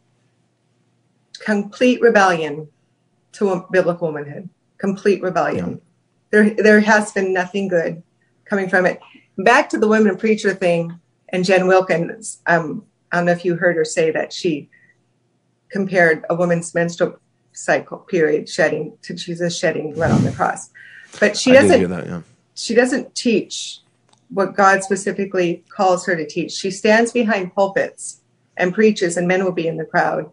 [1.44, 2.68] complete rebellion
[3.34, 4.50] to a biblical womanhood.
[4.78, 5.70] Complete rebellion.
[5.70, 5.76] Yeah.
[6.32, 8.02] There, there has been nothing good
[8.46, 9.00] coming from it.
[9.38, 11.00] Back to the women preacher thing
[11.30, 12.42] and Jen Wilkins.
[12.46, 14.70] Um, I don't know if you heard her say that she
[15.70, 17.18] compared a woman's menstrual
[17.54, 20.70] cycle period shedding to Jesus shedding blood on the cross,
[21.20, 21.90] but she doesn't.
[21.90, 22.22] That, yeah.
[22.56, 23.80] She doesn't teach
[24.30, 26.54] what God specifically calls her to teach.
[26.54, 28.22] She stands behind pulpits
[28.56, 30.32] and preaches, and men will be in the crowd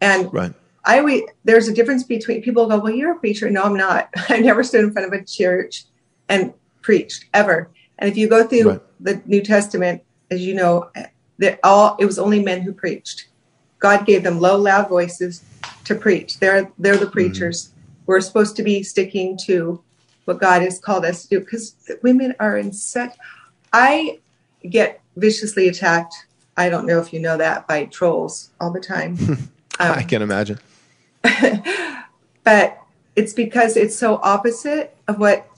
[0.00, 0.52] and right.
[0.84, 3.48] I always, there's a difference between people go, well, you're a preacher.
[3.50, 4.10] No, I'm not.
[4.28, 5.84] I never stood in front of a church
[6.28, 6.52] and
[6.82, 7.70] preached ever.
[7.98, 8.80] And if you go through right.
[9.00, 10.90] the New Testament, as you know,
[11.38, 13.28] that all it was only men who preached.
[13.78, 15.42] God gave them low, loud voices
[15.84, 16.38] to preach.
[16.38, 17.12] They're they're the mm-hmm.
[17.12, 17.68] preachers.
[17.68, 17.80] Mm-hmm.
[18.06, 19.82] We're supposed to be sticking to
[20.24, 23.14] what God has called us to do because women are in such.
[23.72, 24.20] I
[24.68, 26.14] get viciously attacked.
[26.56, 29.18] I don't know if you know that by trolls all the time.
[29.78, 30.58] Um, I can imagine.
[32.44, 32.78] but
[33.16, 35.48] it's because it's so opposite of what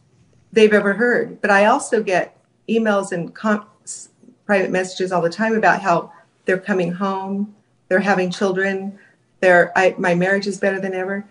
[0.53, 1.41] they've ever heard.
[1.41, 2.37] But I also get
[2.69, 3.67] emails and com-
[4.45, 6.13] private messages all the time about how
[6.45, 7.55] they're coming home,
[7.89, 8.99] they're having children,
[9.41, 11.27] they're, I, my marriage is better than ever.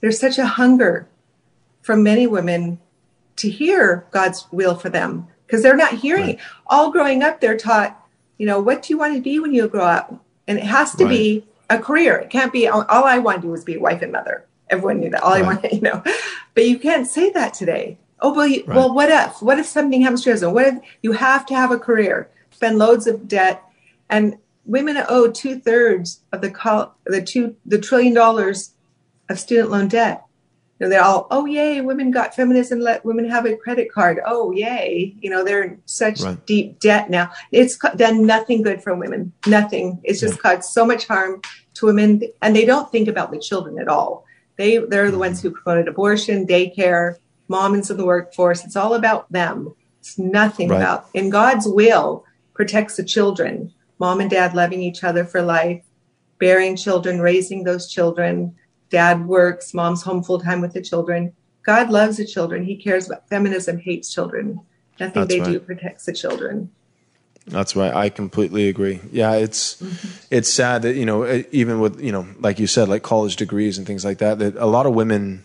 [0.00, 1.08] There's such a hunger
[1.82, 2.78] from many women
[3.36, 6.26] to hear God's will for them because they're not hearing.
[6.26, 6.40] Right.
[6.66, 9.66] All growing up, they're taught, you know, what do you want to be when you
[9.68, 10.24] grow up?
[10.46, 11.10] And it has to right.
[11.10, 12.16] be a career.
[12.16, 14.46] It can't be all, all I want to do is be a wife and mother.
[14.70, 15.22] Everyone knew that.
[15.22, 15.42] All right.
[15.42, 16.02] I want, you know,
[16.54, 17.98] but you can't say that today.
[18.20, 18.76] Oh well, you, right.
[18.76, 19.40] well, what if?
[19.42, 20.50] What if something happens to you?
[20.50, 23.62] What if you have to have a career, spend loads of debt,
[24.10, 28.74] and women owe two thirds of the call, the two the trillion dollars
[29.28, 30.24] of student loan debt
[30.80, 34.20] know, they're all, oh yay, women got feminism, let women have a credit card.
[34.24, 36.46] Oh yay, you know, they're in such right.
[36.46, 37.30] deep debt now.
[37.50, 39.32] It's done nothing good for women.
[39.46, 40.00] Nothing.
[40.04, 40.54] It's just yeah.
[40.54, 41.42] caused so much harm
[41.74, 44.24] to women, and they don't think about the children at all.
[44.56, 45.20] They they're the mm-hmm.
[45.20, 47.16] ones who promoted abortion, daycare,
[47.48, 48.64] moms in the workforce.
[48.64, 49.74] It's all about them.
[50.00, 50.76] It's nothing right.
[50.76, 53.72] about in God's will protects the children.
[53.98, 55.82] Mom and dad loving each other for life,
[56.38, 58.54] bearing children, raising those children
[58.90, 61.32] dad works, mom's home full time with the children.
[61.62, 62.64] God loves the children.
[62.64, 64.60] He cares about feminism, hates children.
[64.98, 65.52] Nothing That's they right.
[65.52, 66.70] do protects the children.
[67.46, 67.94] That's right.
[67.94, 69.00] I completely agree.
[69.10, 70.08] Yeah, it's mm-hmm.
[70.30, 73.78] it's sad that you know even with you know like you said like college degrees
[73.78, 75.44] and things like that that a lot of women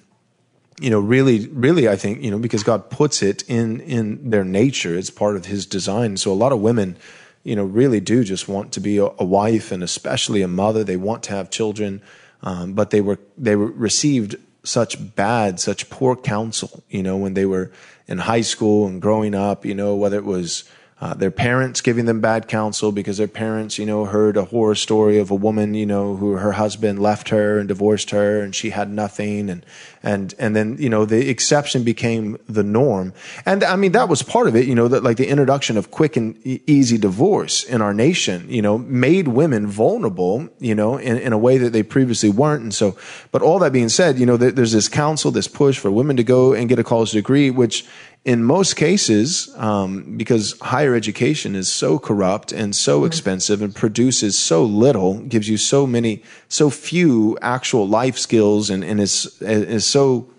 [0.81, 4.43] you know really really I think you know because God puts it in in their
[4.43, 6.97] nature it's part of his design so a lot of women
[7.43, 10.83] you know really do just want to be a, a wife and especially a mother
[10.83, 12.01] they want to have children
[12.43, 16.83] um, but they were they were received such bad, such poor counsel.
[16.89, 17.71] You know, when they were
[18.07, 19.65] in high school and growing up.
[19.65, 20.63] You know, whether it was
[21.03, 24.73] uh, their parents giving them bad counsel because their parents, you know, heard a horror
[24.73, 28.55] story of a woman, you know, who her husband left her and divorced her and
[28.55, 29.49] she had nothing.
[29.49, 29.65] And,
[30.01, 33.11] and, and then, you know, the exception became the norm.
[33.45, 35.91] And I mean, that was part of it, you know, that like the introduction of
[35.91, 41.17] quick and easy divorce in our nation, you know, made women vulnerable, you know, in,
[41.17, 42.63] in a way that they previously weren't.
[42.63, 42.95] And so,
[43.33, 46.23] but all that being said, you know, there's this counsel, this push for women to
[46.23, 47.85] go and get a college degree, which,
[48.25, 53.07] in most cases, um, because higher education is so corrupt and so mm-hmm.
[53.07, 58.83] expensive and produces so little, gives you so many, so few actual life skills, and,
[58.83, 60.29] and is is so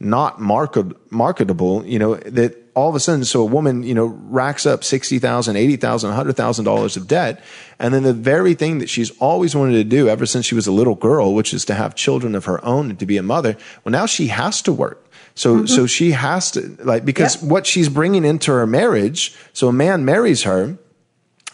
[0.00, 4.04] not market, marketable, you know, that all of a sudden, so a woman, you know,
[4.04, 7.42] racks up $60,000, $80,000, $100,000 of debt.
[7.78, 10.66] And then the very thing that she's always wanted to do ever since she was
[10.66, 13.22] a little girl, which is to have children of her own and to be a
[13.22, 15.05] mother, well, now she has to work
[15.36, 15.66] So, mm-hmm.
[15.66, 17.50] so she has to like, because yep.
[17.50, 20.78] what she's bringing into her marriage, so a man marries her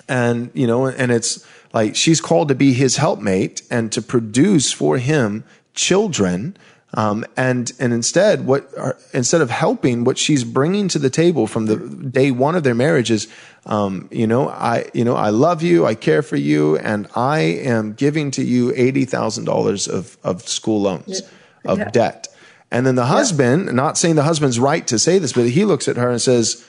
[0.09, 4.73] and, you know, and it's like she's called to be his helpmate and to produce
[4.73, 6.57] for him children
[6.95, 8.71] um, and and instead, what
[9.15, 12.75] instead of helping, what she's bringing to the table from the day one of their
[12.75, 13.29] marriage is,
[13.65, 17.41] um, you know, I you know I love you, I care for you, and I
[17.41, 21.23] am giving to you eighty thousand dollars of of school loans
[21.65, 21.71] yeah.
[21.71, 21.91] of yeah.
[21.91, 22.29] debt.
[22.73, 23.73] And then the husband, yeah.
[23.73, 26.67] not saying the husband's right to say this, but he looks at her and says,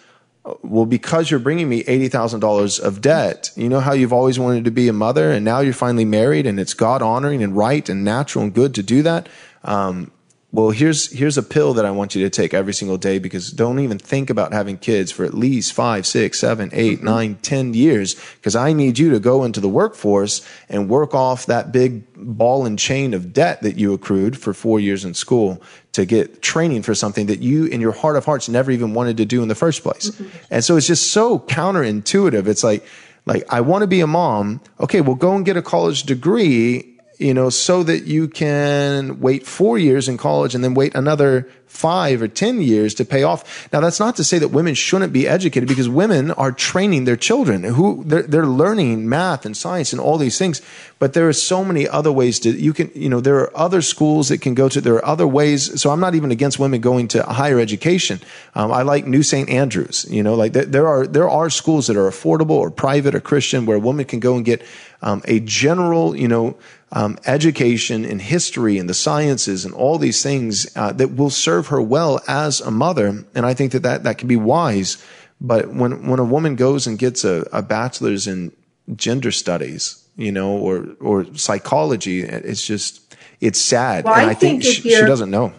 [0.62, 4.72] well, because you're bringing me $80,000 of debt, you know how you've always wanted to
[4.72, 8.04] be a mother and now you're finally married and it's God honoring and right and
[8.04, 9.30] natural and good to do that.
[9.64, 10.12] Um,
[10.54, 13.50] well, here's here's a pill that I want you to take every single day because
[13.50, 17.06] don't even think about having kids for at least five, six, seven, eight, mm-hmm.
[17.08, 21.48] nine, ten years because I need you to go into the workforce and work off
[21.48, 25.60] that big ball and chain of debt that you accrued for four years in school
[25.94, 29.18] to get training for something that you in your heart of hearts never even wanted
[29.18, 30.12] to do in the first place.
[30.12, 30.38] Mm-hmm.
[30.52, 32.46] And so it's just so counterintuitive.
[32.46, 32.86] It's like
[33.26, 34.62] like I want to be a mom.
[34.80, 39.46] Okay, well go and get a college degree you know, so that you can wait
[39.46, 43.68] four years in college and then wait another five or 10 years to pay off.
[43.74, 47.18] Now, that's not to say that women shouldn't be educated because women are training their
[47.18, 50.62] children who they're, they're learning math and science and all these things.
[51.00, 53.82] But there are so many other ways to, you can, you know, there are other
[53.82, 55.82] schools that can go to, there are other ways.
[55.82, 58.22] So I'm not even against women going to higher education.
[58.54, 59.50] Um, I like New St.
[59.50, 63.16] Andrews, you know, like there, there, are, there are schools that are affordable or private
[63.16, 64.62] or Christian where a woman can go and get
[65.02, 66.56] um, a general, you know,
[66.94, 71.63] um, education in history and the sciences and all these things uh, that will serve
[71.68, 73.26] her well as a mother.
[73.36, 75.04] And I think that that, that can be wise.
[75.42, 78.52] But when, when a woman goes and gets a, a bachelor's in
[78.96, 84.06] gender studies, you know, or, or psychology, it's just, it's sad.
[84.06, 85.54] Well, and I, I think, think she, she, doesn't know.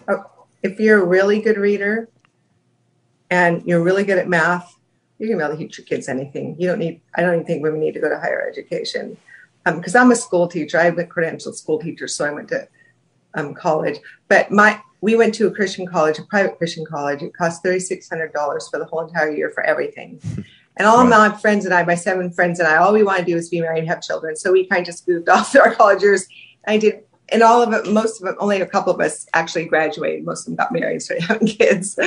[0.63, 2.09] If you're a really good reader
[3.29, 4.75] and you're really good at math,
[5.19, 6.55] you can be able to teach your kids anything.
[6.59, 9.17] You don't need, I don't even think women need to go to higher education
[9.65, 10.79] because um, I'm a school teacher.
[10.79, 12.67] I'm a credentialed school teacher, so I went to
[13.33, 13.99] um, college.
[14.27, 17.21] But my we went to a Christian college, a private Christian college.
[17.21, 20.19] It cost thirty six hundred dollars for the whole entire year for everything.
[20.77, 21.31] And all right.
[21.31, 23.47] my friends and I, my seven friends and I, all we want to do is
[23.47, 24.35] be married and have children.
[24.35, 26.27] So we kind of just moved off to our college years.
[26.67, 29.67] I did, and all of it, most of them, only a couple of us actually
[29.67, 30.25] graduated.
[30.25, 31.97] Most of them got married, and started having kids.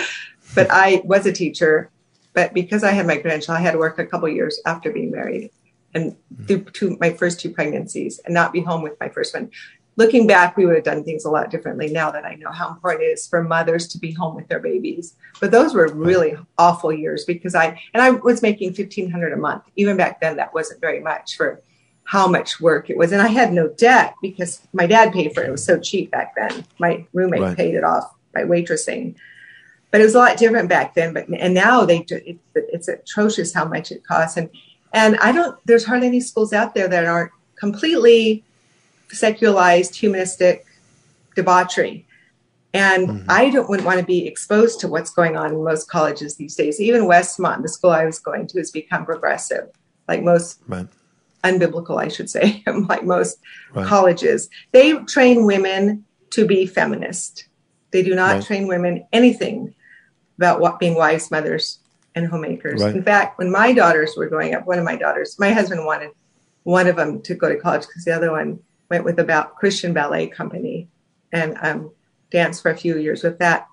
[0.55, 1.91] But I was a teacher.
[2.35, 5.13] But because I had my credential, I had to work a couple years after being
[5.13, 5.51] married
[5.95, 9.51] and through two, my first two pregnancies and not be home with my first one.
[9.99, 12.71] Looking back, we would have done things a lot differently now that I know how
[12.71, 15.17] important it is for mothers to be home with their babies.
[15.41, 19.65] But those were really awful years because I, and I was making 1500 a month.
[19.77, 21.61] Even back then, that wasn't very much for
[22.05, 23.13] how much work it was.
[23.13, 25.49] And I had no debt because my dad paid for it.
[25.49, 26.65] It was so cheap back then.
[26.79, 27.57] My roommate right.
[27.57, 29.17] paid it off by waitressing
[29.91, 31.15] but it was a lot different back then.
[31.15, 34.37] But and now they it, it's atrocious how much it costs.
[34.37, 34.51] And
[34.93, 38.45] and I don't, there's hardly any schools out there that aren't completely
[39.11, 40.67] secularized, humanistic
[41.35, 42.07] debauchery.
[42.75, 43.31] And mm-hmm.
[43.31, 46.55] I don't wouldn't want to be exposed to what's going on in most colleges these
[46.55, 46.81] days.
[46.81, 49.69] Even Westmont, the school I was going to, has become progressive,
[50.07, 50.87] like most right.
[51.45, 53.39] unbiblical, I should say, like most
[53.73, 53.87] right.
[53.87, 54.51] colleges.
[54.73, 57.49] They train women to be feminist.
[57.91, 58.45] They do not right.
[58.45, 59.75] train women anything
[60.37, 61.81] about what being wives, mothers,
[62.15, 62.83] and homemakers.
[62.83, 66.11] In fact, when my daughters were growing up, one of my daughters, my husband wanted
[66.65, 69.93] one of them to go to college because the other one went with a Christian
[69.93, 70.89] ballet company
[71.33, 71.91] and um,
[72.31, 73.67] danced for a few years with that.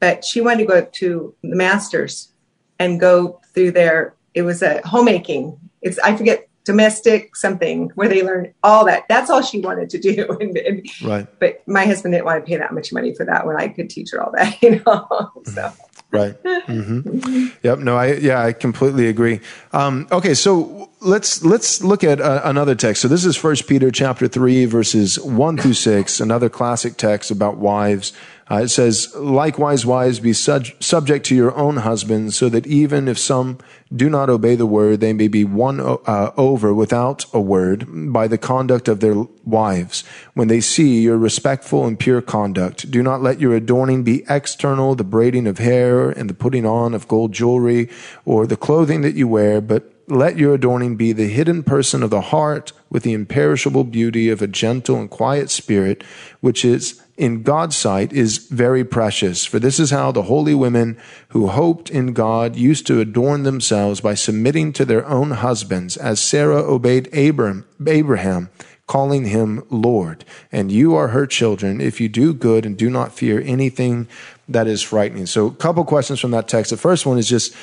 [0.00, 2.32] But she wanted to go to the Master's
[2.78, 4.14] and go through their.
[4.34, 5.58] It was a homemaking.
[5.82, 9.04] It's I forget domestic something where they learn all that.
[9.08, 10.26] That's all she wanted to do.
[10.40, 11.26] and, and, right.
[11.38, 13.90] But my husband didn't want to pay that much money for that when I could
[13.90, 14.58] teach her all that.
[14.62, 15.32] You know.
[15.44, 15.72] so.
[16.12, 16.40] Right.
[16.42, 17.48] Mm-hmm.
[17.62, 17.78] Yep.
[17.78, 17.96] No.
[17.96, 18.42] I yeah.
[18.42, 19.40] I completely agree.
[19.72, 20.34] Um, okay.
[20.34, 23.00] So let's let's look at uh, another text.
[23.00, 26.20] So this is First Peter chapter three verses one through six.
[26.20, 28.12] Another classic text about wives.
[28.52, 33.08] Uh, it says, "Likewise, wives, be sub- subject to your own husbands, so that even
[33.08, 33.56] if some
[33.94, 38.28] do not obey the word, they may be won uh, over without a word by
[38.28, 40.04] the conduct of their wives.
[40.34, 44.94] When they see your respectful and pure conduct, do not let your adorning be external,
[44.94, 47.88] the braiding of hair and the putting on of gold jewelry,
[48.26, 52.10] or the clothing that you wear, but let your adorning be the hidden person of
[52.10, 56.04] the heart with the imperishable beauty of a gentle and quiet spirit,
[56.40, 59.44] which is in God's sight is very precious.
[59.44, 60.98] For this is how the holy women
[61.28, 66.20] who hoped in God used to adorn themselves by submitting to their own husbands, as
[66.20, 68.50] Sarah obeyed Abraham, Abraham
[68.86, 70.24] calling him Lord.
[70.50, 74.08] And you are her children if you do good and do not fear anything
[74.48, 75.26] that is frightening.
[75.26, 76.70] So, a couple questions from that text.
[76.70, 77.54] The first one is just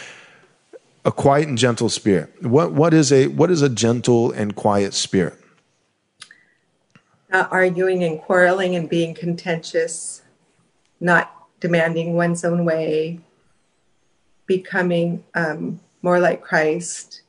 [1.06, 2.32] a quiet and gentle spirit.
[2.42, 5.36] What what is a what is a gentle and quiet spirit?
[7.32, 10.24] Not arguing and quarreling and being contentious,
[11.00, 13.20] not demanding one's own way,
[14.46, 17.22] becoming um, more like Christ,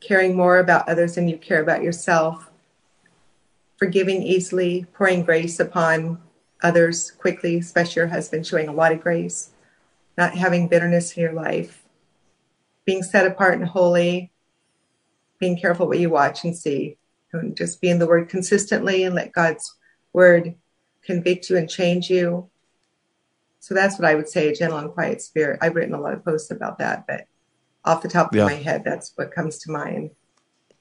[0.00, 2.50] caring more about others than you care about yourself,
[3.76, 6.22] forgiving easily, pouring grace upon
[6.62, 9.50] others quickly, especially your husband, showing a lot of grace,
[10.16, 11.84] not having bitterness in your life,
[12.84, 14.30] being set apart and holy,
[15.38, 16.96] being careful what you watch and see,
[17.38, 19.74] and just be in the word consistently and let God's
[20.12, 20.54] word
[21.02, 22.48] convict you and change you.
[23.60, 25.58] So that's what I would say a gentle and quiet spirit.
[25.60, 27.26] I've written a lot of posts about that, but
[27.84, 28.44] off the top of yeah.
[28.44, 30.10] my head, that's what comes to mind.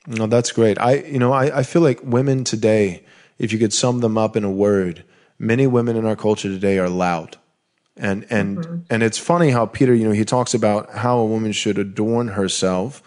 [0.08, 0.80] No, that's great.
[0.80, 3.04] I, you know, I, I feel like women today,
[3.40, 5.04] if you could sum them up in a word,
[5.40, 7.38] many women in our culture today are loud.
[7.98, 8.78] And and mm-hmm.
[8.90, 12.30] and it's funny how Peter, you know, he talks about how a woman should adorn
[12.30, 13.02] herself.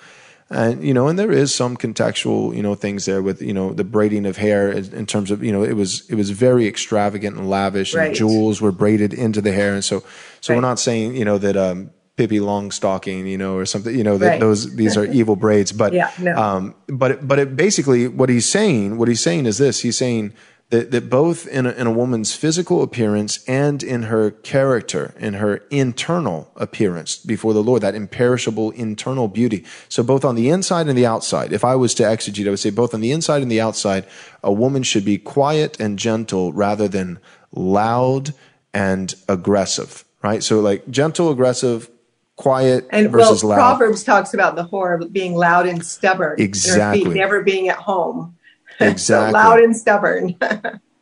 [0.50, 3.74] And you know, and there is some contextual, you know, things there with you know
[3.74, 7.36] the braiding of hair in, terms of you know it was it was very extravagant
[7.36, 8.06] and lavish, right.
[8.06, 10.02] and jewels were braided into the hair, and so
[10.40, 10.56] so right.
[10.56, 14.16] we're not saying you know that um, Pippi Longstocking, you know, or something, you know,
[14.16, 14.40] that right.
[14.40, 16.34] those these are evil braids, but yeah, no.
[16.34, 20.32] um, but but it basically what he's saying, what he's saying is this: he's saying
[20.70, 25.34] that, that both in a, in a woman's physical appearance and in her character, in
[25.34, 29.64] her internal appearance before the Lord, that imperishable internal beauty.
[29.88, 32.58] So both on the inside and the outside, if I was to exegete, I would
[32.58, 34.06] say both on the inside and the outside,
[34.42, 37.18] a woman should be quiet and gentle rather than
[37.50, 38.34] loud
[38.74, 40.42] and aggressive, right?
[40.42, 41.90] So like gentle, aggressive,
[42.36, 43.78] quiet and versus well, loud.
[43.78, 46.40] Proverbs talks about the whore being loud and stubborn.
[46.40, 47.14] Exactly.
[47.14, 48.36] Never being at home.
[48.80, 49.32] Exactly.
[49.40, 50.36] loud and stubborn.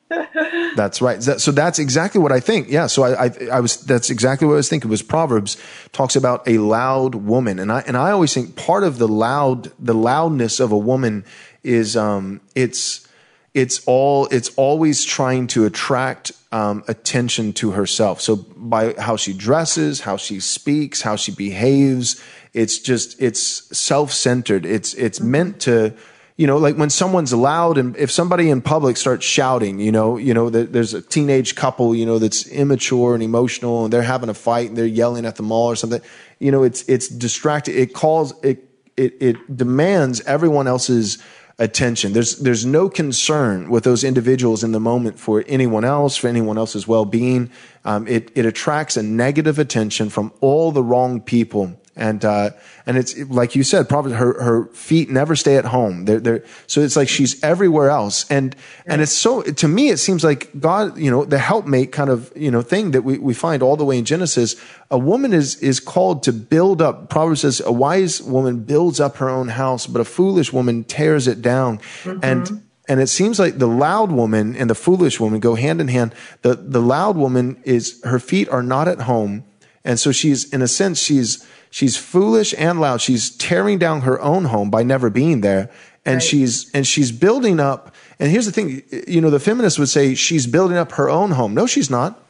[0.76, 1.22] that's right.
[1.22, 2.68] So that's exactly what I think.
[2.70, 2.86] Yeah.
[2.86, 4.88] So I, I, I, was, that's exactly what I was thinking.
[4.88, 5.56] It was Proverbs
[5.92, 7.58] talks about a loud woman.
[7.58, 11.24] And I, and I always think part of the loud, the loudness of a woman
[11.64, 13.08] is, um, it's,
[13.52, 18.20] it's all, it's always trying to attract, um, attention to herself.
[18.20, 22.22] So by how she dresses, how she speaks, how she behaves,
[22.52, 24.66] it's just, it's self-centered.
[24.66, 25.94] It's, it's meant to,
[26.36, 30.18] you know, like when someone's loud and if somebody in public starts shouting, you know,
[30.18, 34.28] you know, there's a teenage couple, you know, that's immature and emotional and they're having
[34.28, 36.02] a fight and they're yelling at the mall or something,
[36.38, 37.74] you know, it's, it's distracted.
[37.74, 38.68] It calls, it,
[38.98, 41.22] it, it demands everyone else's
[41.58, 42.12] attention.
[42.12, 46.58] There's, there's no concern with those individuals in the moment for anyone else, for anyone
[46.58, 47.50] else's well-being.
[47.86, 52.50] Um, it, it attracts a negative attention from all the wrong people and uh,
[52.84, 56.04] and it's like you said, probably her her feet never stay at home.
[56.04, 59.96] They're, they're, so it's like she's everywhere else, and and it's so to me it
[59.96, 63.32] seems like God, you know, the helpmate kind of you know thing that we, we
[63.32, 64.56] find all the way in Genesis.
[64.90, 67.08] A woman is is called to build up.
[67.08, 71.26] Proverbs says a wise woman builds up her own house, but a foolish woman tears
[71.26, 72.20] it down, mm-hmm.
[72.22, 72.62] and.
[72.88, 76.14] And it seems like the loud woman and the foolish woman go hand in hand.
[76.42, 79.42] The, the loud woman is, her feet are not at home.
[79.84, 83.00] And so she's, in a sense, she's, She's foolish and loud.
[83.00, 85.70] She's tearing down her own home by never being there.
[86.04, 86.22] And right.
[86.22, 87.94] she's, and she's building up.
[88.18, 91.32] And here's the thing, you know, the feminists would say she's building up her own
[91.32, 91.54] home.
[91.54, 92.22] No, she's not.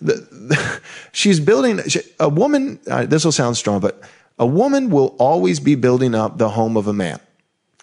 [0.00, 0.80] The, the,
[1.12, 1.80] she's building
[2.20, 2.78] a woman.
[2.88, 4.02] Uh, this will sound strong, but
[4.38, 7.20] a woman will always be building up the home of a man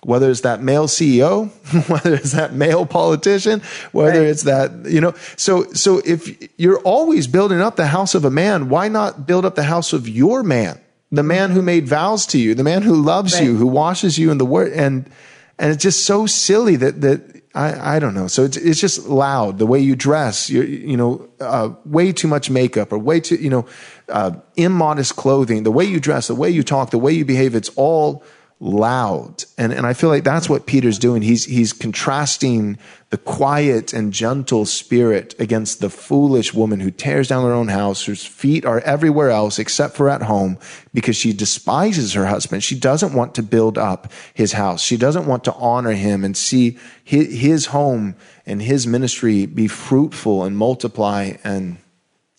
[0.03, 1.49] whether it's that male CEO,
[1.89, 4.29] whether it's that male politician, whether right.
[4.29, 8.31] it's that, you know, so, so if you're always building up the house of a
[8.31, 10.79] man, why not build up the house of your man?
[11.11, 13.43] The man who made vows to you, the man who loves right.
[13.43, 14.73] you, who washes you in the word.
[14.73, 15.09] And,
[15.57, 18.27] and it's just so silly that, that I, I don't know.
[18.27, 19.57] So it's, it's just loud.
[19.57, 23.35] The way you dress, you you know, uh, way too much makeup or way too,
[23.35, 23.65] you know,
[24.07, 27.55] uh, immodest clothing, the way you dress, the way you talk, the way you behave,
[27.55, 28.23] it's all
[28.61, 29.45] loud.
[29.57, 31.21] And, and I feel like that's what Peter's doing.
[31.21, 32.77] He's, he's contrasting
[33.09, 38.03] the quiet and gentle spirit against the foolish woman who tears down her own house,
[38.03, 40.57] whose feet are everywhere else except for at home
[40.93, 42.61] because she despises her husband.
[42.61, 44.81] She doesn't want to build up his house.
[44.81, 49.69] She doesn't want to honor him and see his, his home and his ministry be
[49.69, 51.37] fruitful and multiply.
[51.45, 51.77] And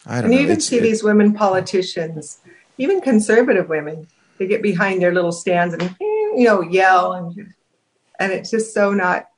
[0.05, 0.37] I don't and know.
[0.39, 2.41] you even see it, these women politicians,
[2.77, 4.07] even conservative women,
[4.41, 7.55] they get behind their little stands and you know yell and
[8.19, 9.29] and it's just so not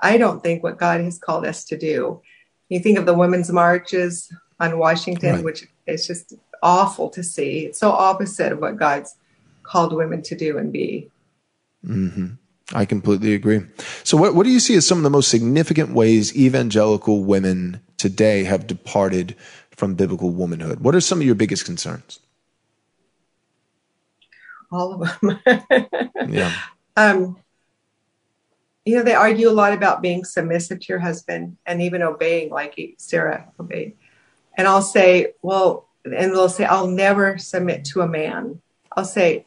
[0.00, 2.20] i don't think what god has called us to do
[2.68, 5.44] you think of the women's marches on washington right.
[5.44, 9.14] which is just awful to see it's so opposite of what god's
[9.62, 11.08] called women to do and be
[11.86, 12.26] mm-hmm.
[12.74, 13.62] i completely agree
[14.02, 17.80] so what, what do you see as some of the most significant ways evangelical women
[17.96, 19.36] today have departed
[19.80, 20.80] from biblical womanhood?
[20.80, 22.20] What are some of your biggest concerns?
[24.70, 25.40] All of them.
[26.28, 26.54] Yeah.
[26.96, 27.36] um,
[28.84, 32.50] you know, they argue a lot about being submissive to your husband and even obeying,
[32.50, 33.96] like Sarah obeyed.
[34.56, 38.60] And I'll say, well, and they'll say, I'll never submit to a man.
[38.96, 39.46] I'll say,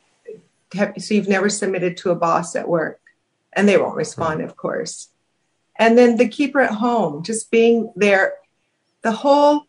[0.73, 2.99] so you've never submitted to a boss at work?
[3.53, 5.09] And they won't respond, of course.
[5.75, 8.33] And then the keeper at home, just being there,
[9.01, 9.63] the whole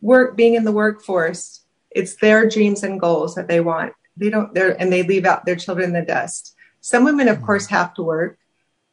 [0.00, 3.92] work, being in the workforce, it's their dreams and goals that they want.
[4.18, 6.54] They don't, they're, and they leave out their children in the dust.
[6.80, 8.38] Some women, of course, have to work,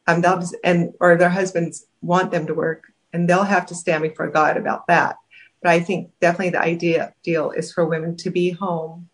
[0.06, 0.24] um,
[0.64, 4.56] and or their husbands want them to work, and they'll have to stand before God
[4.56, 5.16] about that.
[5.62, 9.08] But I think definitely the idea deal is for women to be home,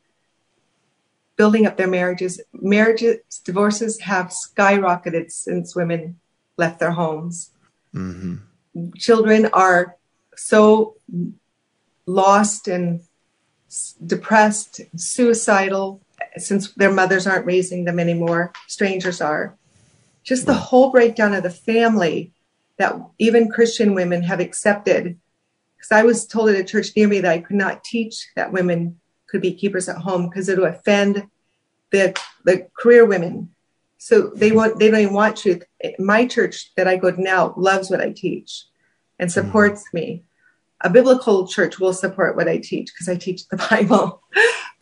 [1.37, 2.41] building up their marriages.
[2.53, 6.19] Marriages, divorces have skyrocketed since women
[6.57, 7.51] left their homes.
[7.95, 8.91] Mm-hmm.
[8.97, 9.97] Children are
[10.37, 10.97] so
[12.07, 13.01] lost and
[14.05, 16.01] depressed, suicidal,
[16.37, 19.57] since their mothers aren't raising them anymore, strangers are.
[20.23, 22.33] Just the whole breakdown of the family
[22.79, 25.19] that even Christian women have accepted.
[25.77, 28.53] Because I was told at a church near me that I could not teach that
[28.53, 31.29] women could be keepers at home because it would offend
[31.91, 33.51] the the career women.
[33.99, 35.65] So they want they don't even want truth.
[35.99, 38.65] My church that I go to now loves what I teach
[39.19, 39.47] and mm-hmm.
[39.47, 39.95] supports mm.
[39.95, 40.23] me.
[40.83, 44.23] A biblical church will support what I teach because I teach the Bible.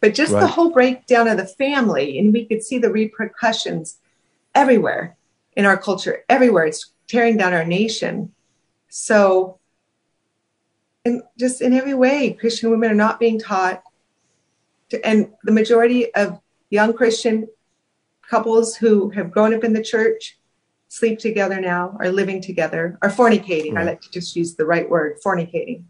[0.00, 0.40] but just right.
[0.40, 3.98] the whole breakdown of the family, and we could see the repercussions
[4.54, 5.16] everywhere
[5.56, 6.66] in our culture, everywhere.
[6.66, 8.32] It's tearing down our nation.
[8.88, 9.58] So,
[11.04, 13.82] and just in every way, Christian women are not being taught,
[14.90, 16.40] to, and the majority of
[16.70, 17.48] young Christian
[18.28, 20.38] couples who have grown up in the church
[20.90, 23.74] sleep together now, are living together, are fornicating.
[23.74, 23.82] Right.
[23.82, 25.84] I like to just use the right word, fornicating.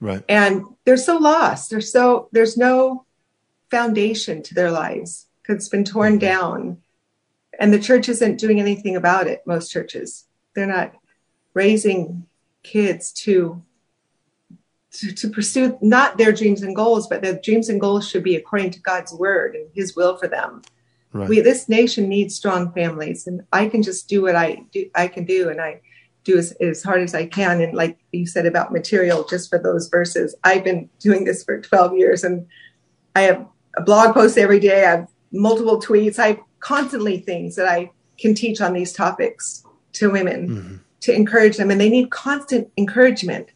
[0.00, 0.22] Right.
[0.28, 1.70] And they're so lost.
[1.70, 3.04] They're so there's no
[3.70, 6.18] foundation to their lives because it's been torn mm-hmm.
[6.20, 6.78] down.
[7.58, 10.26] And the church isn't doing anything about it, most churches.
[10.54, 10.94] They're not
[11.54, 12.26] raising
[12.62, 13.62] kids to,
[14.92, 18.36] to, to pursue not their dreams and goals, but their dreams and goals should be
[18.36, 20.62] according to God's word and his will for them.
[21.12, 21.28] Right.
[21.28, 25.08] We, this nation needs strong families and I can just do what I do, I
[25.08, 25.48] can do.
[25.48, 25.80] And I
[26.28, 27.60] do as, as hard as I can.
[27.62, 31.60] And like you said about material, just for those verses, I've been doing this for
[31.60, 32.46] 12 years and
[33.16, 34.84] I have a blog post every day.
[34.84, 36.18] I have multiple tweets.
[36.18, 39.64] I have constantly things that I can teach on these topics
[39.94, 40.76] to women mm-hmm.
[41.00, 41.70] to encourage them.
[41.70, 43.48] And they need constant encouragement.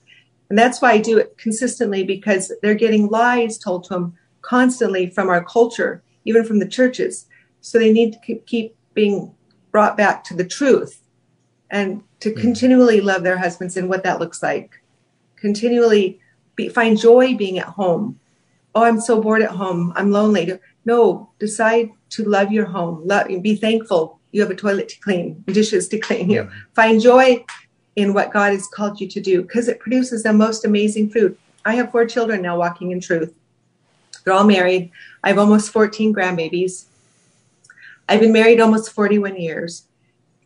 [0.48, 5.10] And that's why I do it consistently because they're getting lies told to them constantly
[5.10, 7.26] from our culture, even from the churches.
[7.60, 9.34] So they need to keep being
[9.70, 11.01] brought back to the truth
[11.72, 14.80] and to continually love their husbands and what that looks like.
[15.34, 16.20] Continually
[16.54, 18.20] be, find joy being at home
[18.74, 19.92] oh, I'm so bored at home.
[19.96, 20.58] I'm lonely.
[20.84, 23.06] No, decide to love your home.
[23.06, 26.30] Love, be thankful you have a toilet to clean, dishes to clean.
[26.30, 27.44] You find joy
[27.96, 31.38] in what God has called you to do because it produces the most amazing fruit.
[31.66, 33.34] I have four children now walking in truth.
[34.24, 34.90] They're all married.
[35.22, 36.86] I have almost 14 grandbabies.
[38.08, 39.84] I've been married almost 41 years.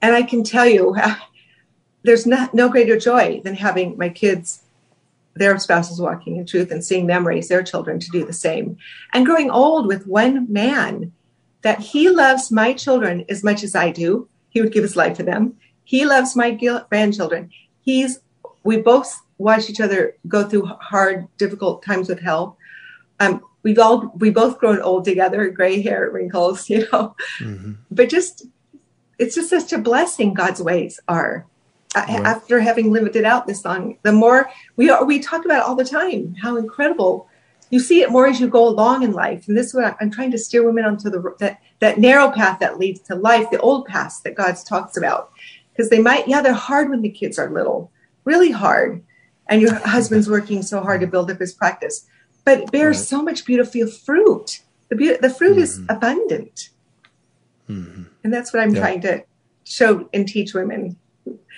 [0.06, 0.96] And I can tell you,
[2.04, 4.62] there's not, no greater joy than having my kids
[5.34, 8.78] their spouses walking in truth and seeing them raise their children to do the same.
[9.12, 11.12] And growing old with one man
[11.62, 14.28] that he loves my children as much as I do.
[14.48, 15.56] He would give his life for them.
[15.82, 17.50] He loves my grandchildren.
[17.80, 18.20] He's,
[18.62, 22.54] we both watch each other go through hard, difficult times with health.
[23.18, 27.72] Um, we've all, we both grown old together, gray hair, wrinkles, you know, mm-hmm.
[27.90, 28.46] but just,
[29.18, 31.46] it's just such a blessing God's ways are
[31.94, 32.08] right.
[32.08, 35.66] after having lived it out this long, the more we are, we talk about it
[35.66, 37.28] all the time, how incredible
[37.70, 39.48] you see it more as you go along in life.
[39.48, 42.60] And this is what I'm trying to steer women onto the, that, that narrow path
[42.60, 45.32] that leads to life, the old path that God talks about.
[45.72, 47.90] Because they might, yeah, they're hard when the kids are little,
[48.24, 49.02] really hard.
[49.48, 52.06] And your husband's working so hard to build up his practice,
[52.44, 53.06] but it bears right.
[53.06, 54.60] so much beautiful fruit.
[54.88, 55.60] The, be- the fruit mm-hmm.
[55.60, 56.70] is abundant.
[57.68, 58.04] Mm-hmm.
[58.26, 58.80] And that's what I'm yeah.
[58.80, 59.24] trying to
[59.62, 60.96] show and teach women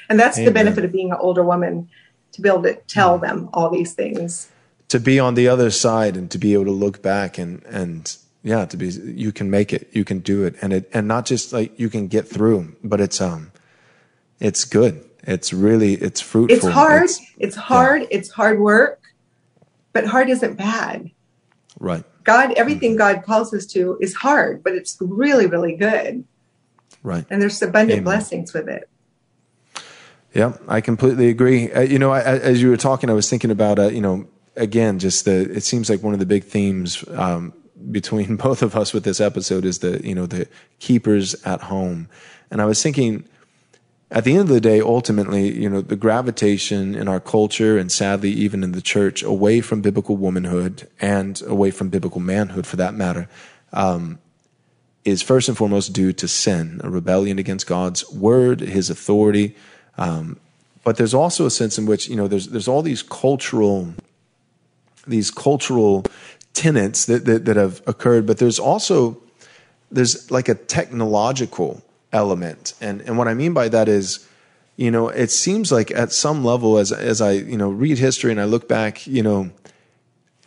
[0.09, 0.47] and that's Amen.
[0.47, 1.89] the benefit of being an older woman
[2.33, 3.23] to be able to tell mm.
[3.23, 4.51] them all these things.
[4.89, 8.17] To be on the other side and to be able to look back and, and
[8.43, 10.55] yeah, to be, you can make it, you can do it.
[10.63, 13.53] And it, and not just like you can get through, but it's, um,
[14.41, 15.05] it's good.
[15.25, 16.57] It's really, it's fruitful.
[16.57, 17.05] It's hard.
[17.05, 18.03] It's, it's hard.
[18.03, 18.09] Yeah.
[18.13, 19.03] It's hard work,
[19.93, 21.11] but hard isn't bad.
[21.79, 22.05] Right.
[22.25, 23.17] God, everything mm-hmm.
[23.17, 26.25] God calls us to is hard, but it's really, really good.
[27.03, 27.25] Right.
[27.31, 28.05] And there's abundant Amen.
[28.05, 28.89] blessings with it.
[30.35, 31.73] Yeah, I completely agree.
[31.73, 34.29] Uh, you know, I, as you were talking, I was thinking about, uh, you know,
[34.57, 37.55] again, just the it seems like one of the big themes um,
[37.91, 40.47] between both of us with this episode is the you know the
[40.81, 42.09] keepers at home,
[42.51, 43.25] and I was thinking.
[44.11, 47.93] At the end of the day, ultimately, you know, the gravitation in our culture and
[47.93, 52.77] sadly even in the church away from biblical womanhood and away from biblical manhood for
[52.77, 53.29] that matter,
[53.75, 54.19] um,
[55.09, 59.57] is first and foremost due to sin, a rebellion against God's word, His authority.
[59.97, 60.39] Um,
[60.85, 63.95] but there's also a sense in which you know there's there's all these cultural
[65.07, 66.05] these cultural
[66.53, 69.21] tenets that, that, that have occurred, but there's also
[69.91, 71.83] there's like a technological
[72.13, 74.29] element, and and what I mean by that is
[74.79, 78.31] you know, it seems like at some level, as as I you know read history
[78.31, 79.51] and I look back, you know,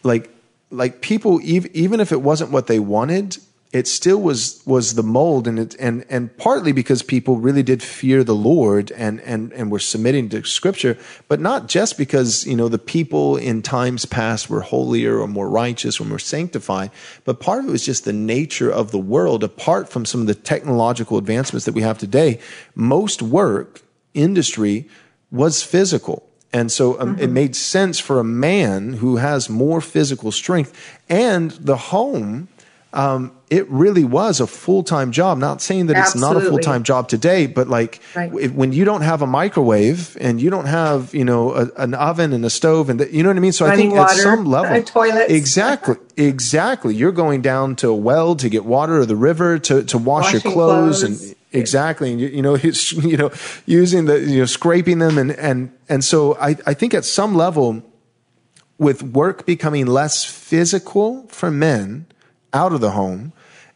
[0.03, 0.33] like
[0.69, 3.37] like people even if it wasn't what they wanted,
[3.73, 7.81] it still was was the mold and it and and partly because people really did
[7.81, 10.97] fear the Lord and and and were submitting to scripture
[11.27, 15.49] but not just because you know the people in times past were holier or more
[15.49, 16.91] righteous or more sanctified
[17.23, 20.27] but part of it was just the nature of the world apart from some of
[20.27, 22.39] the technological advancements that we have today
[22.75, 23.81] most work
[24.13, 24.87] industry
[25.31, 27.23] was physical and so um, mm-hmm.
[27.23, 32.49] it made sense for a man who has more physical strength and the home
[32.93, 35.37] um, it really was a full time job.
[35.37, 36.27] Not saying that Absolutely.
[36.27, 38.31] it's not a full time job today, but like right.
[38.31, 42.33] when you don't have a microwave and you don't have you know a, an oven
[42.33, 43.53] and a stove and the, you know what I mean.
[43.53, 46.93] So Running I think water, at some level, toilet, exactly, exactly.
[46.93, 50.25] You're going down to a well to get water or the river to to wash
[50.25, 51.23] Washing your clothes, clothes.
[51.23, 52.55] and exactly and you, you know
[53.03, 53.31] you know
[53.65, 57.35] using the you know scraping them and and and so I I think at some
[57.35, 57.83] level
[58.77, 62.07] with work becoming less physical for men
[62.53, 63.33] out of the home,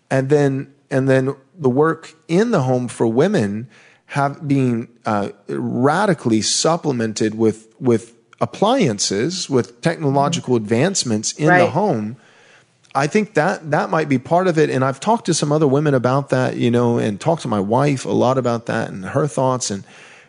[0.10, 3.68] and then and then the work in the home for women
[4.08, 11.60] have been uh, radically supplemented with with appliances, with technological advancements in right.
[11.60, 12.18] the home.
[12.94, 14.70] I think that that might be part of it.
[14.70, 17.60] And I've talked to some other women about that, you know, and talked to my
[17.60, 19.84] wife a lot about that and her thoughts and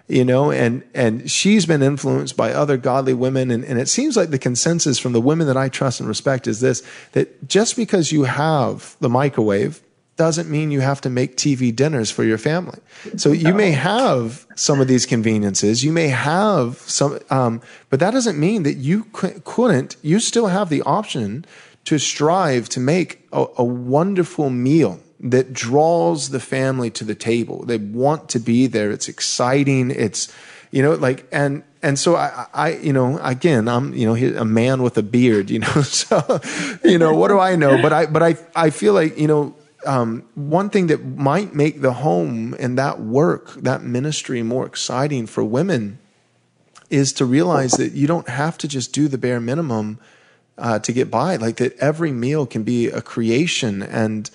[0.09, 3.51] you know, and, and she's been influenced by other godly women.
[3.51, 6.47] And, and it seems like the consensus from the women that I trust and respect
[6.47, 6.83] is this,
[7.13, 9.83] that just because you have the microwave
[10.17, 12.79] doesn't mean you have to make TV dinners for your family.
[13.17, 15.85] So you may have some of these conveniences.
[15.85, 20.71] You may have some, um, but that doesn't mean that you couldn't, you still have
[20.71, 21.45] the option
[21.85, 27.64] to strive to make a, a wonderful meal that draws the family to the table.
[27.64, 28.91] They want to be there.
[28.91, 29.91] It's exciting.
[29.91, 30.33] It's,
[30.71, 34.45] you know, like, and, and so I, I, you know, again, I'm, you know, a
[34.45, 36.41] man with a beard, you know, so,
[36.85, 37.81] you know, what do I know?
[37.81, 39.55] But I, but I, I feel like, you know,
[39.87, 45.27] um, one thing that might make the home and that work, that ministry more exciting
[45.27, 45.99] for women
[46.91, 49.99] is to realize that you don't have to just do the bare minimum
[50.59, 51.37] uh, to get by.
[51.37, 54.31] Like that every meal can be a creation and,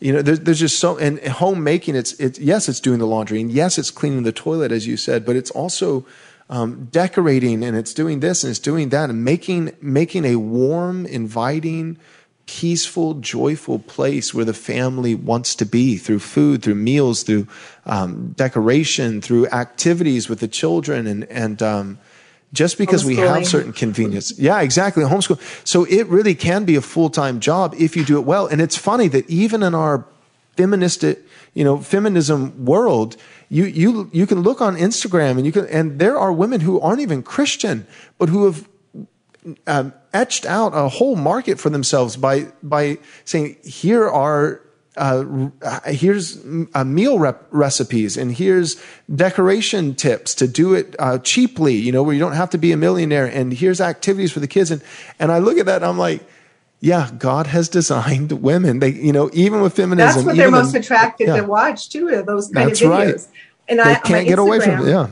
[0.00, 3.40] you know, there's, there's just so, and homemaking, it's, it's, yes, it's doing the laundry
[3.40, 6.04] and yes, it's cleaning the toilet, as you said, but it's also,
[6.48, 11.06] um, decorating and it's doing this and it's doing that and making, making a warm,
[11.06, 11.98] inviting,
[12.44, 17.48] peaceful, joyful place where the family wants to be through food, through meals, through,
[17.86, 21.98] um, decoration, through activities with the children and, and, um,
[22.52, 24.38] just because we have certain convenience.
[24.38, 25.04] Yeah, exactly.
[25.04, 25.40] Homeschool.
[25.66, 28.46] So it really can be a full time job if you do it well.
[28.46, 30.06] And it's funny that even in our
[30.56, 31.24] feministic,
[31.54, 33.16] you know, feminism world,
[33.48, 36.80] you you you can look on Instagram and you can and there are women who
[36.80, 37.86] aren't even Christian,
[38.18, 38.68] but who have
[39.66, 44.60] um, etched out a whole market for themselves by by saying here are
[44.96, 46.44] uh, here's
[46.74, 48.80] uh, meal rep- recipes and here's
[49.14, 52.72] decoration tips to do it uh, cheaply, you know, where you don't have to be
[52.72, 53.26] a millionaire.
[53.26, 54.70] And here's activities for the kids.
[54.70, 54.82] And,
[55.18, 56.22] and I look at that and I'm like,
[56.80, 58.80] yeah, God has designed women.
[58.80, 61.36] They, you know, even with feminism, that's what they're most in, attracted yeah.
[61.36, 62.08] to watch too.
[62.08, 62.90] Are those kind that's of videos.
[62.90, 63.26] Right.
[63.68, 64.90] And they I can't get away from it.
[64.90, 65.08] Yeah.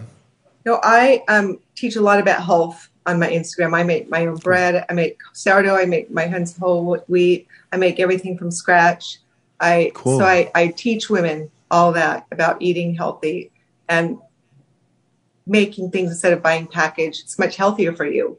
[0.64, 3.74] No, I um, teach a lot about health on my Instagram.
[3.74, 4.84] I make my own bread.
[4.88, 5.76] I make sourdough.
[5.76, 7.46] I make my honey's whole wheat.
[7.72, 9.18] I make everything from scratch.
[9.60, 10.18] I cool.
[10.18, 13.50] so I, I teach women all that about eating healthy
[13.88, 14.18] and
[15.46, 17.22] making things instead of buying packaged.
[17.22, 18.38] It's much healthier for you.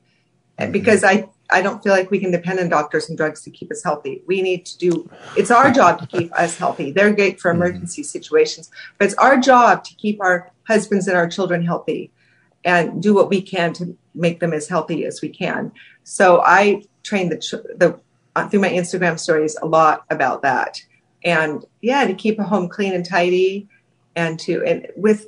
[0.59, 0.71] Mm-hmm.
[0.71, 3.71] Because I I don't feel like we can depend on doctors and drugs to keep
[3.71, 4.23] us healthy.
[4.25, 6.91] We need to do it's our job to keep us healthy.
[6.91, 7.61] They're great for mm-hmm.
[7.61, 8.07] emergency mm-hmm.
[8.07, 12.11] situations, but it's our job to keep our husbands and our children healthy
[12.63, 15.71] and do what we can to make them as healthy as we can.
[16.03, 17.37] So I train the
[17.77, 17.99] the
[18.35, 20.81] uh, through my Instagram stories a lot about that
[21.25, 23.67] and yeah to keep a home clean and tidy
[24.15, 25.27] and to and with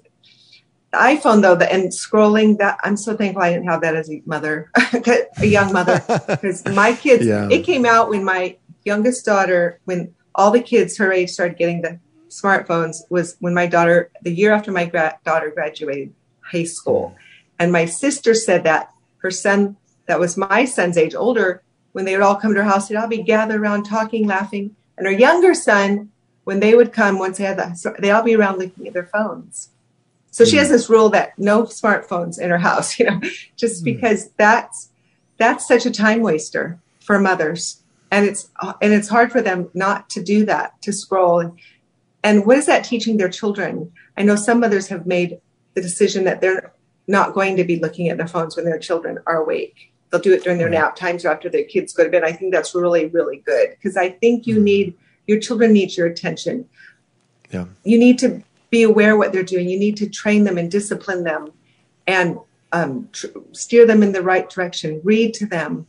[0.91, 4.09] the iPhone though, the, and scrolling that I'm so thankful I didn't have that as
[4.09, 4.71] a mother,
[5.37, 7.49] a young mother, because my kids, yeah.
[7.51, 11.81] it came out when my youngest daughter, when all the kids her age started getting
[11.81, 17.15] the smartphones was when my daughter, the year after my gra- daughter graduated high school.
[17.59, 19.75] And my sister said that her son,
[20.05, 22.95] that was my son's age, older, when they would all come to her house, they'd
[22.95, 24.75] all be gathered around talking, laughing.
[24.97, 26.11] And her younger son,
[26.43, 29.05] when they would come, once they had that, they all be around looking at their
[29.05, 29.69] phones.
[30.31, 30.49] So mm.
[30.49, 30.73] she has hmm.
[30.73, 33.21] this rule that no smartphones in her house, you know,
[33.55, 33.85] just mm.
[33.85, 34.89] because that's
[35.37, 37.81] that's such a time waster for mothers,
[38.11, 38.49] and it's
[38.81, 41.55] and it's hard for them not to do that to scroll.
[42.23, 43.91] And what is that teaching their children?
[44.17, 45.39] I know some mothers have made
[45.75, 46.73] the decision that they're
[47.07, 49.91] not going to be looking at their phones when their children are awake.
[50.09, 52.23] They'll do it during their nap times or after their kids go to bed.
[52.23, 54.63] I think that's really, really good because I think you mm-hmm.
[54.63, 54.97] need
[55.27, 56.67] your children need your attention.
[57.51, 57.65] Yeah.
[57.83, 59.69] You need to be aware what they're doing.
[59.69, 61.51] You need to train them and discipline them
[62.05, 62.39] and
[62.71, 65.01] um, tr- steer them in the right direction.
[65.03, 65.85] Read to them.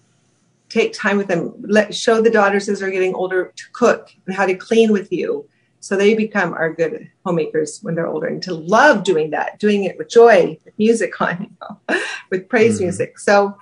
[0.68, 1.54] Take time with them.
[1.60, 5.12] Let show the daughters as they're getting older to cook and how to clean with
[5.12, 5.48] you
[5.80, 9.84] so they become our good homemakers when they're older and to love doing that, doing
[9.84, 12.00] it with joy, with music on, you know,
[12.30, 12.84] with praise mm-hmm.
[12.84, 13.18] music.
[13.18, 13.56] So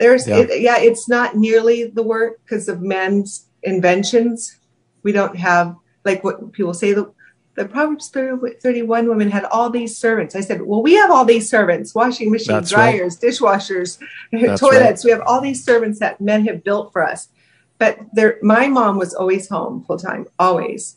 [0.00, 0.38] there's, yeah.
[0.38, 4.58] It, yeah, it's not nearly the work because of men's inventions.
[5.02, 7.12] We don't have, like what people say, the,
[7.54, 10.34] the Proverbs 30, 31 women had all these servants.
[10.34, 13.30] I said, well, we have all these servants, washing machines, That's dryers, right.
[13.30, 13.98] dishwashers,
[14.32, 15.04] That's toilets.
[15.04, 15.10] Right.
[15.10, 17.28] We have all these servants that men have built for us.
[17.76, 20.96] But there, my mom was always home full time, always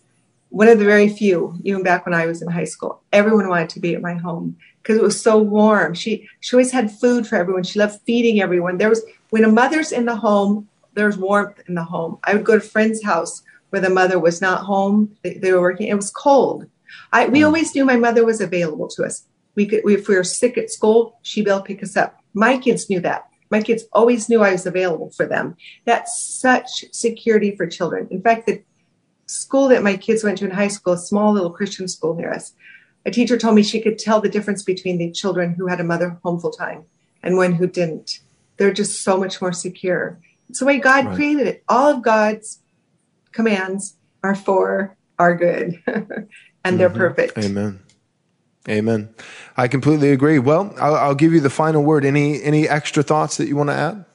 [0.53, 3.01] one of the very few, even back when I was in high school.
[3.11, 5.93] Everyone wanted to be at my home because it was so warm.
[5.93, 7.63] She she always had food for everyone.
[7.63, 8.77] She loved feeding everyone.
[8.77, 12.19] There was when a mother's in the home, there's warmth in the home.
[12.23, 15.15] I would go to friend's house where the mother was not home.
[15.23, 15.87] They, they were working.
[15.87, 16.67] It was cold.
[17.11, 17.45] I we mm.
[17.45, 19.25] always knew my mother was available to us.
[19.55, 21.95] We could we, if we were sick at school, she'd be able to pick us
[21.95, 22.19] up.
[22.33, 23.25] My kids knew that.
[23.49, 25.55] My kids always knew I was available for them.
[25.85, 28.07] That's such security for children.
[28.09, 28.63] In fact, the
[29.27, 32.31] school that my kids went to in high school, a small little Christian school near
[32.33, 32.53] us,
[33.05, 35.83] a teacher told me she could tell the difference between the children who had a
[35.83, 36.85] mother home full time
[37.21, 38.19] and one who didn't.
[38.57, 40.19] They're just so much more secure.
[40.49, 41.15] It's the way God right.
[41.15, 41.63] created it.
[41.67, 42.59] All of God's
[43.31, 46.77] commands are for our good and mm-hmm.
[46.77, 47.37] they're perfect.
[47.37, 47.79] Amen.
[48.69, 49.13] Amen.
[49.57, 50.39] I completely agree.
[50.39, 52.05] Well, I'll, I'll, give you the final word.
[52.05, 54.05] Any any extra thoughts that you want to add?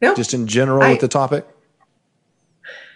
[0.00, 0.14] No.
[0.14, 1.46] Just in general I, with the topic.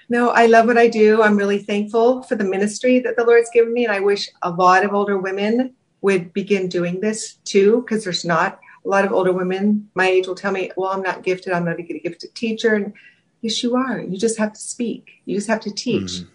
[0.08, 1.22] No, I love what I do.
[1.22, 3.84] I'm really thankful for the ministry that the Lord's given me.
[3.84, 8.24] And I wish a lot of older women would begin doing this too, because there's
[8.24, 11.52] not a lot of older women my age will tell me, well, I'm not gifted.
[11.52, 12.74] I'm not a gifted teacher.
[12.74, 12.92] And
[13.40, 14.00] yes, you are.
[14.00, 15.22] You just have to speak.
[15.24, 16.12] You just have to teach.
[16.12, 16.30] Mm-hmm.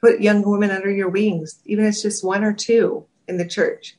[0.00, 3.46] Put young women under your wings, even if it's just one or two in the
[3.46, 3.96] church.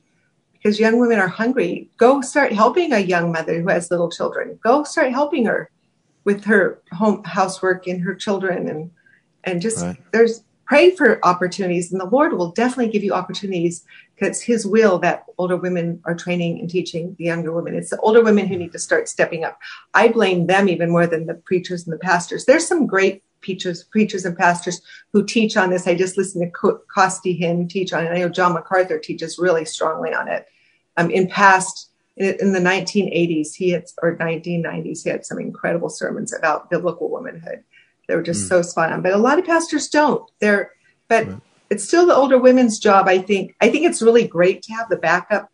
[0.53, 1.89] Because young women are hungry.
[1.97, 4.59] Go start helping a young mother who has little children.
[4.63, 5.69] Go start helping her
[6.23, 8.91] with her home housework and her children and
[9.43, 9.97] and just right.
[10.11, 13.83] there's pray for opportunities and the lord will definitely give you opportunities
[14.15, 17.75] because it's his will that older women are training and teaching the younger women.
[17.75, 19.59] It's the older women who need to start stepping up.
[19.93, 22.45] I blame them even more than the preachers and the pastors.
[22.45, 24.81] There's some great preachers preachers and pastors
[25.11, 25.87] who teach on this.
[25.87, 28.09] I just listened to costi hinn teach on it.
[28.09, 30.45] I know john macarthur teaches really strongly on it.
[30.95, 35.89] Um, in past in, in the 1980s he had or 1990s he had some incredible
[35.89, 37.63] sermons about biblical womanhood
[38.13, 38.49] they were just mm.
[38.49, 39.01] so spot on.
[39.01, 40.29] But a lot of pastors don't.
[40.39, 40.69] They're,
[41.07, 41.41] but right.
[41.71, 43.07] it's still the older women's job.
[43.07, 43.55] I think.
[43.59, 45.49] I think it's really great to have the backup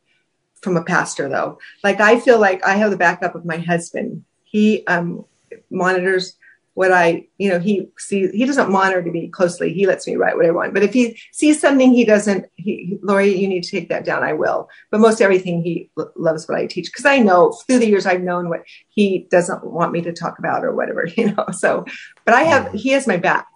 [0.62, 1.58] from a pastor, though.
[1.86, 4.26] Like I feel like I have the backup of my husband.
[4.44, 5.24] He um,
[5.70, 6.36] monitors
[6.80, 9.74] what I, you know, he sees, he doesn't monitor me closely.
[9.74, 10.74] He lets me write what I want.
[10.74, 14.24] But if he sees something he doesn't, he, Lori, you need to take that down.
[14.24, 14.70] I will.
[14.90, 18.06] But most everything he l- loves what I teach because I know through the years
[18.06, 21.48] I've known what he doesn't want me to talk about or whatever, you know.
[21.52, 21.84] So,
[22.24, 23.48] but I have, he has my back,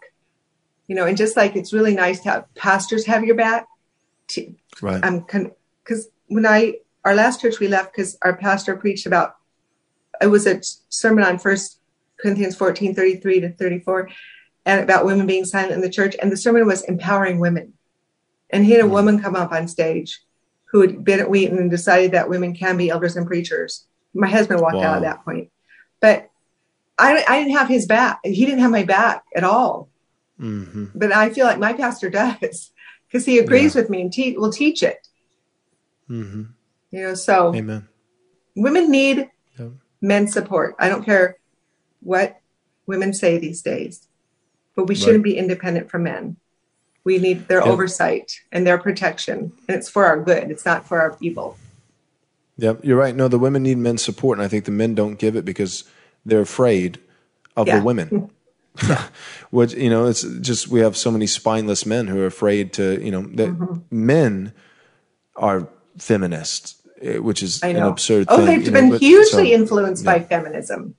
[0.88, 3.68] you know, and just like it's really nice to have pastors have your back.
[4.32, 5.00] To, right.
[5.02, 6.74] I'm because when I,
[7.06, 9.38] our last church we left because our pastor preached about,
[10.22, 10.60] it was a
[10.90, 11.80] sermon on first
[12.24, 14.10] Corinthians 14, 33 to 34,
[14.66, 16.16] and about women being silent in the church.
[16.22, 17.74] And the sermon was empowering women.
[18.50, 18.94] And he had a mm-hmm.
[18.94, 20.22] woman come up on stage
[20.72, 23.86] who had been at Wheaton and decided that women can be elders and preachers.
[24.14, 24.84] My husband walked wow.
[24.84, 25.52] out at that point.
[26.00, 26.30] But
[26.98, 28.20] I, I didn't have his back.
[28.24, 29.90] He didn't have my back at all.
[30.40, 30.86] Mm-hmm.
[30.96, 32.72] But I feel like my pastor does
[33.08, 33.82] because he agrees yeah.
[33.82, 35.08] with me and te- will teach it.
[36.10, 36.44] Mm-hmm.
[36.92, 37.88] You know, so Amen.
[38.56, 39.72] women need yep.
[40.02, 40.76] men's support.
[40.80, 41.38] I don't care
[42.04, 42.40] what
[42.86, 44.08] women say these days,
[44.76, 45.34] but we shouldn't right.
[45.34, 46.38] be independent from men.
[47.04, 47.68] We need their Yep.
[47.68, 50.50] oversight and their protection, and it's for our good.
[50.52, 51.58] It's not for our evil.
[52.58, 53.16] Yep, you're right.
[53.16, 55.84] No, the women need men's support, and I think the men don't give it because
[56.26, 57.00] they're afraid
[57.58, 57.80] of Yeah.
[57.80, 58.30] the women.
[59.52, 63.00] Which you know, it's just we have so many spineless men who are afraid to,
[63.04, 63.76] you know, that Mm-hmm.
[63.92, 64.54] men
[65.36, 70.04] are feminists, eh, which is an absurd oh, they've know, been but- hugely so- influenced
[70.06, 70.96] by feminism.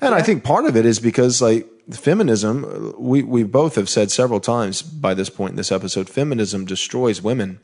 [0.00, 4.10] And I think part of it is because like feminism, we we both have said
[4.10, 7.60] several times by this point in this episode, feminism destroys women.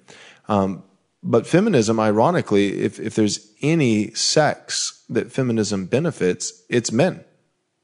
[0.49, 0.83] Um,
[1.23, 7.25] but feminism, ironically, if if there's any sex that feminism benefits, it's men.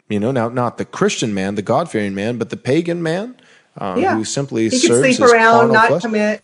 [0.08, 3.36] You know, now not the Christian man, the God fearing man, but the pagan man
[3.76, 4.14] um, Yeah.
[4.16, 6.02] who simply You serves sleep around, not flesh.
[6.02, 6.42] commit.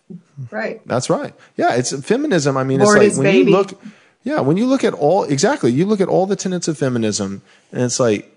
[0.51, 0.81] Right.
[0.87, 1.33] That's right.
[1.57, 2.55] Yeah, it's feminism.
[2.57, 3.51] I mean, Board it's like when baby.
[3.51, 3.81] you look,
[4.25, 7.43] yeah, when you look at all exactly, you look at all the tenets of feminism,
[7.71, 8.35] and it's like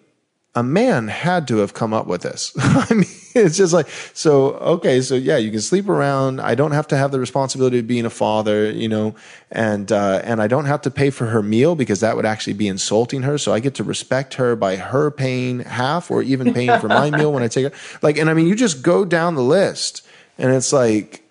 [0.55, 2.53] a man had to have come up with this.
[2.59, 4.53] I mean, it's just like so.
[4.57, 6.43] Okay, so yeah, you can sleep around.
[6.43, 9.15] I don't have to have the responsibility of being a father, you know,
[9.51, 12.53] and uh, and I don't have to pay for her meal because that would actually
[12.53, 13.39] be insulting her.
[13.39, 17.11] So I get to respect her by her paying half or even paying for my
[17.11, 17.73] meal when I take her.
[18.03, 21.25] Like, and I mean, you just go down the list, and it's like.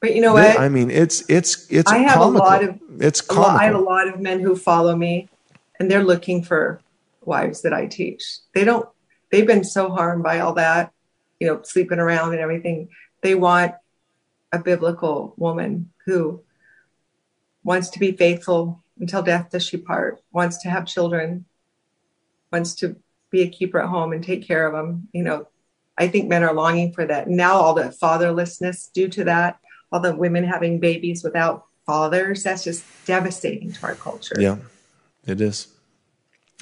[0.00, 0.58] But you know what?
[0.58, 1.90] I mean, it's it's it's.
[1.90, 2.42] I have comical.
[2.42, 5.28] a lot of it's lot, I have a lot of men who follow me,
[5.80, 6.80] and they're looking for
[7.24, 8.22] wives that I teach.
[8.54, 8.88] They don't.
[9.30, 10.92] They've been so harmed by all that,
[11.40, 12.88] you know, sleeping around and everything.
[13.22, 13.74] They want
[14.52, 16.42] a biblical woman who
[17.64, 20.20] wants to be faithful until death does she part.
[20.32, 21.46] Wants to have children.
[22.52, 22.96] Wants to
[23.30, 25.08] be a keeper at home and take care of them.
[25.12, 25.48] You know,
[25.98, 27.28] I think men are longing for that.
[27.28, 29.58] Now all the fatherlessness due to that,
[29.96, 34.36] all the women having babies without fathers, that's just devastating to our culture.
[34.38, 34.56] Yeah,
[35.26, 35.68] it is.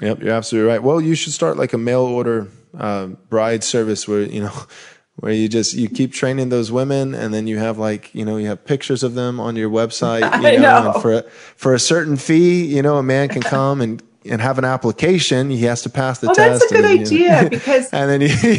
[0.00, 0.82] Yep, you're absolutely right.
[0.82, 4.52] Well, you should start like a mail order uh, bride service where you know
[5.16, 8.36] where you just you keep training those women, and then you have like you know
[8.36, 10.20] you have pictures of them on your website.
[10.42, 10.92] You I know.
[10.92, 11.22] And for a,
[11.56, 14.02] for a certain fee, you know, a man can come and.
[14.26, 15.50] And have an application.
[15.50, 16.60] He has to pass the Oh, test.
[16.60, 18.52] that's a good and you know- idea because and then he,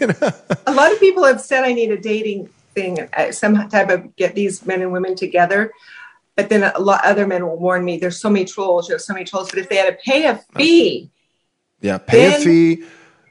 [0.00, 0.32] you know,
[0.66, 4.34] a lot of people have said I need a dating thing, some type of get
[4.34, 5.72] these men and women together.
[6.36, 7.98] But then a lot other men will warn me.
[7.98, 8.88] There's so many trolls.
[8.88, 9.50] There's so many trolls.
[9.50, 11.10] But if they had to pay a fee,
[11.80, 12.76] yeah, pay a fee.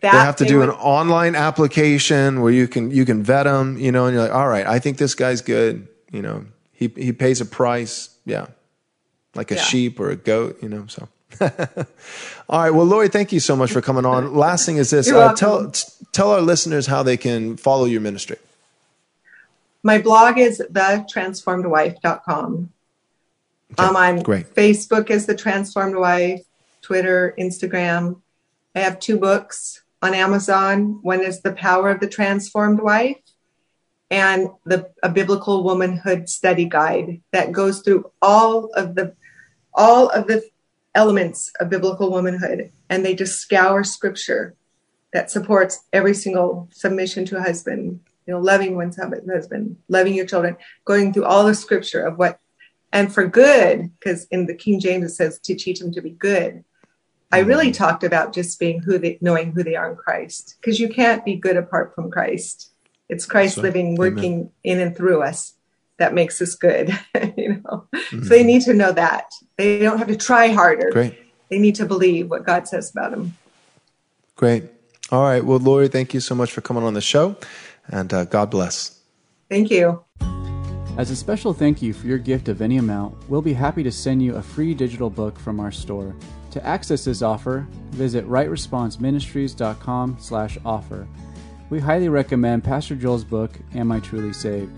[0.01, 3.23] that they have to they do would- an online application where you can you can
[3.23, 6.21] vet them, you know, and you're like, all right, I think this guy's good, you
[6.21, 8.47] know, he he pays a price, yeah,
[9.35, 9.61] like a Yeah.
[9.63, 10.85] sheep or a goat, you know.
[10.87, 11.07] So,
[12.49, 14.35] all right, well, Lori, thank you so much for coming on.
[14.35, 15.71] Last thing is this: uh, tell
[16.11, 18.37] tell our listeners how they can follow your ministry.
[19.83, 22.69] My blog is thetransformedwife.com.
[23.77, 24.53] Um, I'm great.
[24.53, 26.41] Facebook is the Transformed Wife,
[26.81, 28.19] Twitter, Instagram.
[28.75, 30.99] I have two books on Amazon.
[31.01, 33.17] One is The Power of the Transformed Wife
[34.11, 39.13] and the a biblical womanhood study guide that goes through all of the
[39.73, 40.43] all of the
[40.95, 44.55] elements of biblical womanhood and they just scour scripture
[45.13, 47.99] that supports every single submission to a husband,
[48.29, 50.55] you know, loving one's husband, loving your children,
[50.85, 52.39] going through all the scripture of what,
[52.93, 56.11] and for good, because in the King James it says to teach them to be
[56.11, 56.63] good.
[57.31, 60.79] I really talked about just being who they, knowing who they are in Christ, because
[60.79, 62.71] you can't be good apart from Christ.
[63.07, 63.97] It's Christ So, living, amen.
[63.97, 65.55] working in and through us
[65.97, 66.89] that makes us good.
[67.35, 68.23] you know, Mm-hmm.
[68.23, 69.25] so they need to know that
[69.57, 70.91] they don't have to try harder.
[70.91, 71.17] Great,
[71.49, 73.33] They need to believe what God says about them.
[74.35, 74.65] great.
[75.11, 77.35] All right, well, Lori, thank you so much for coming on the show,
[77.89, 79.01] and uh, God bless.
[79.49, 80.03] Thank you.
[80.97, 83.91] As a special thank you for your gift of any amount, we'll be happy to
[83.91, 86.15] send you a free digital book from our store.
[86.51, 91.07] To access this offer, visit rightresponseministries.com/offer.
[91.69, 94.71] We highly recommend Pastor Joel's book, Am I Truly Saved?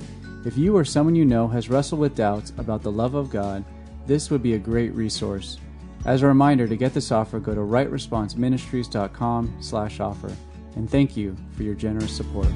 [0.45, 3.63] If you or someone you know has wrestled with doubts about the love of God,
[4.05, 5.57] this would be a great resource.
[6.05, 10.35] As a reminder, to get this offer, go to rightresponseministries.com/offer.
[10.75, 12.47] And thank you for your generous support.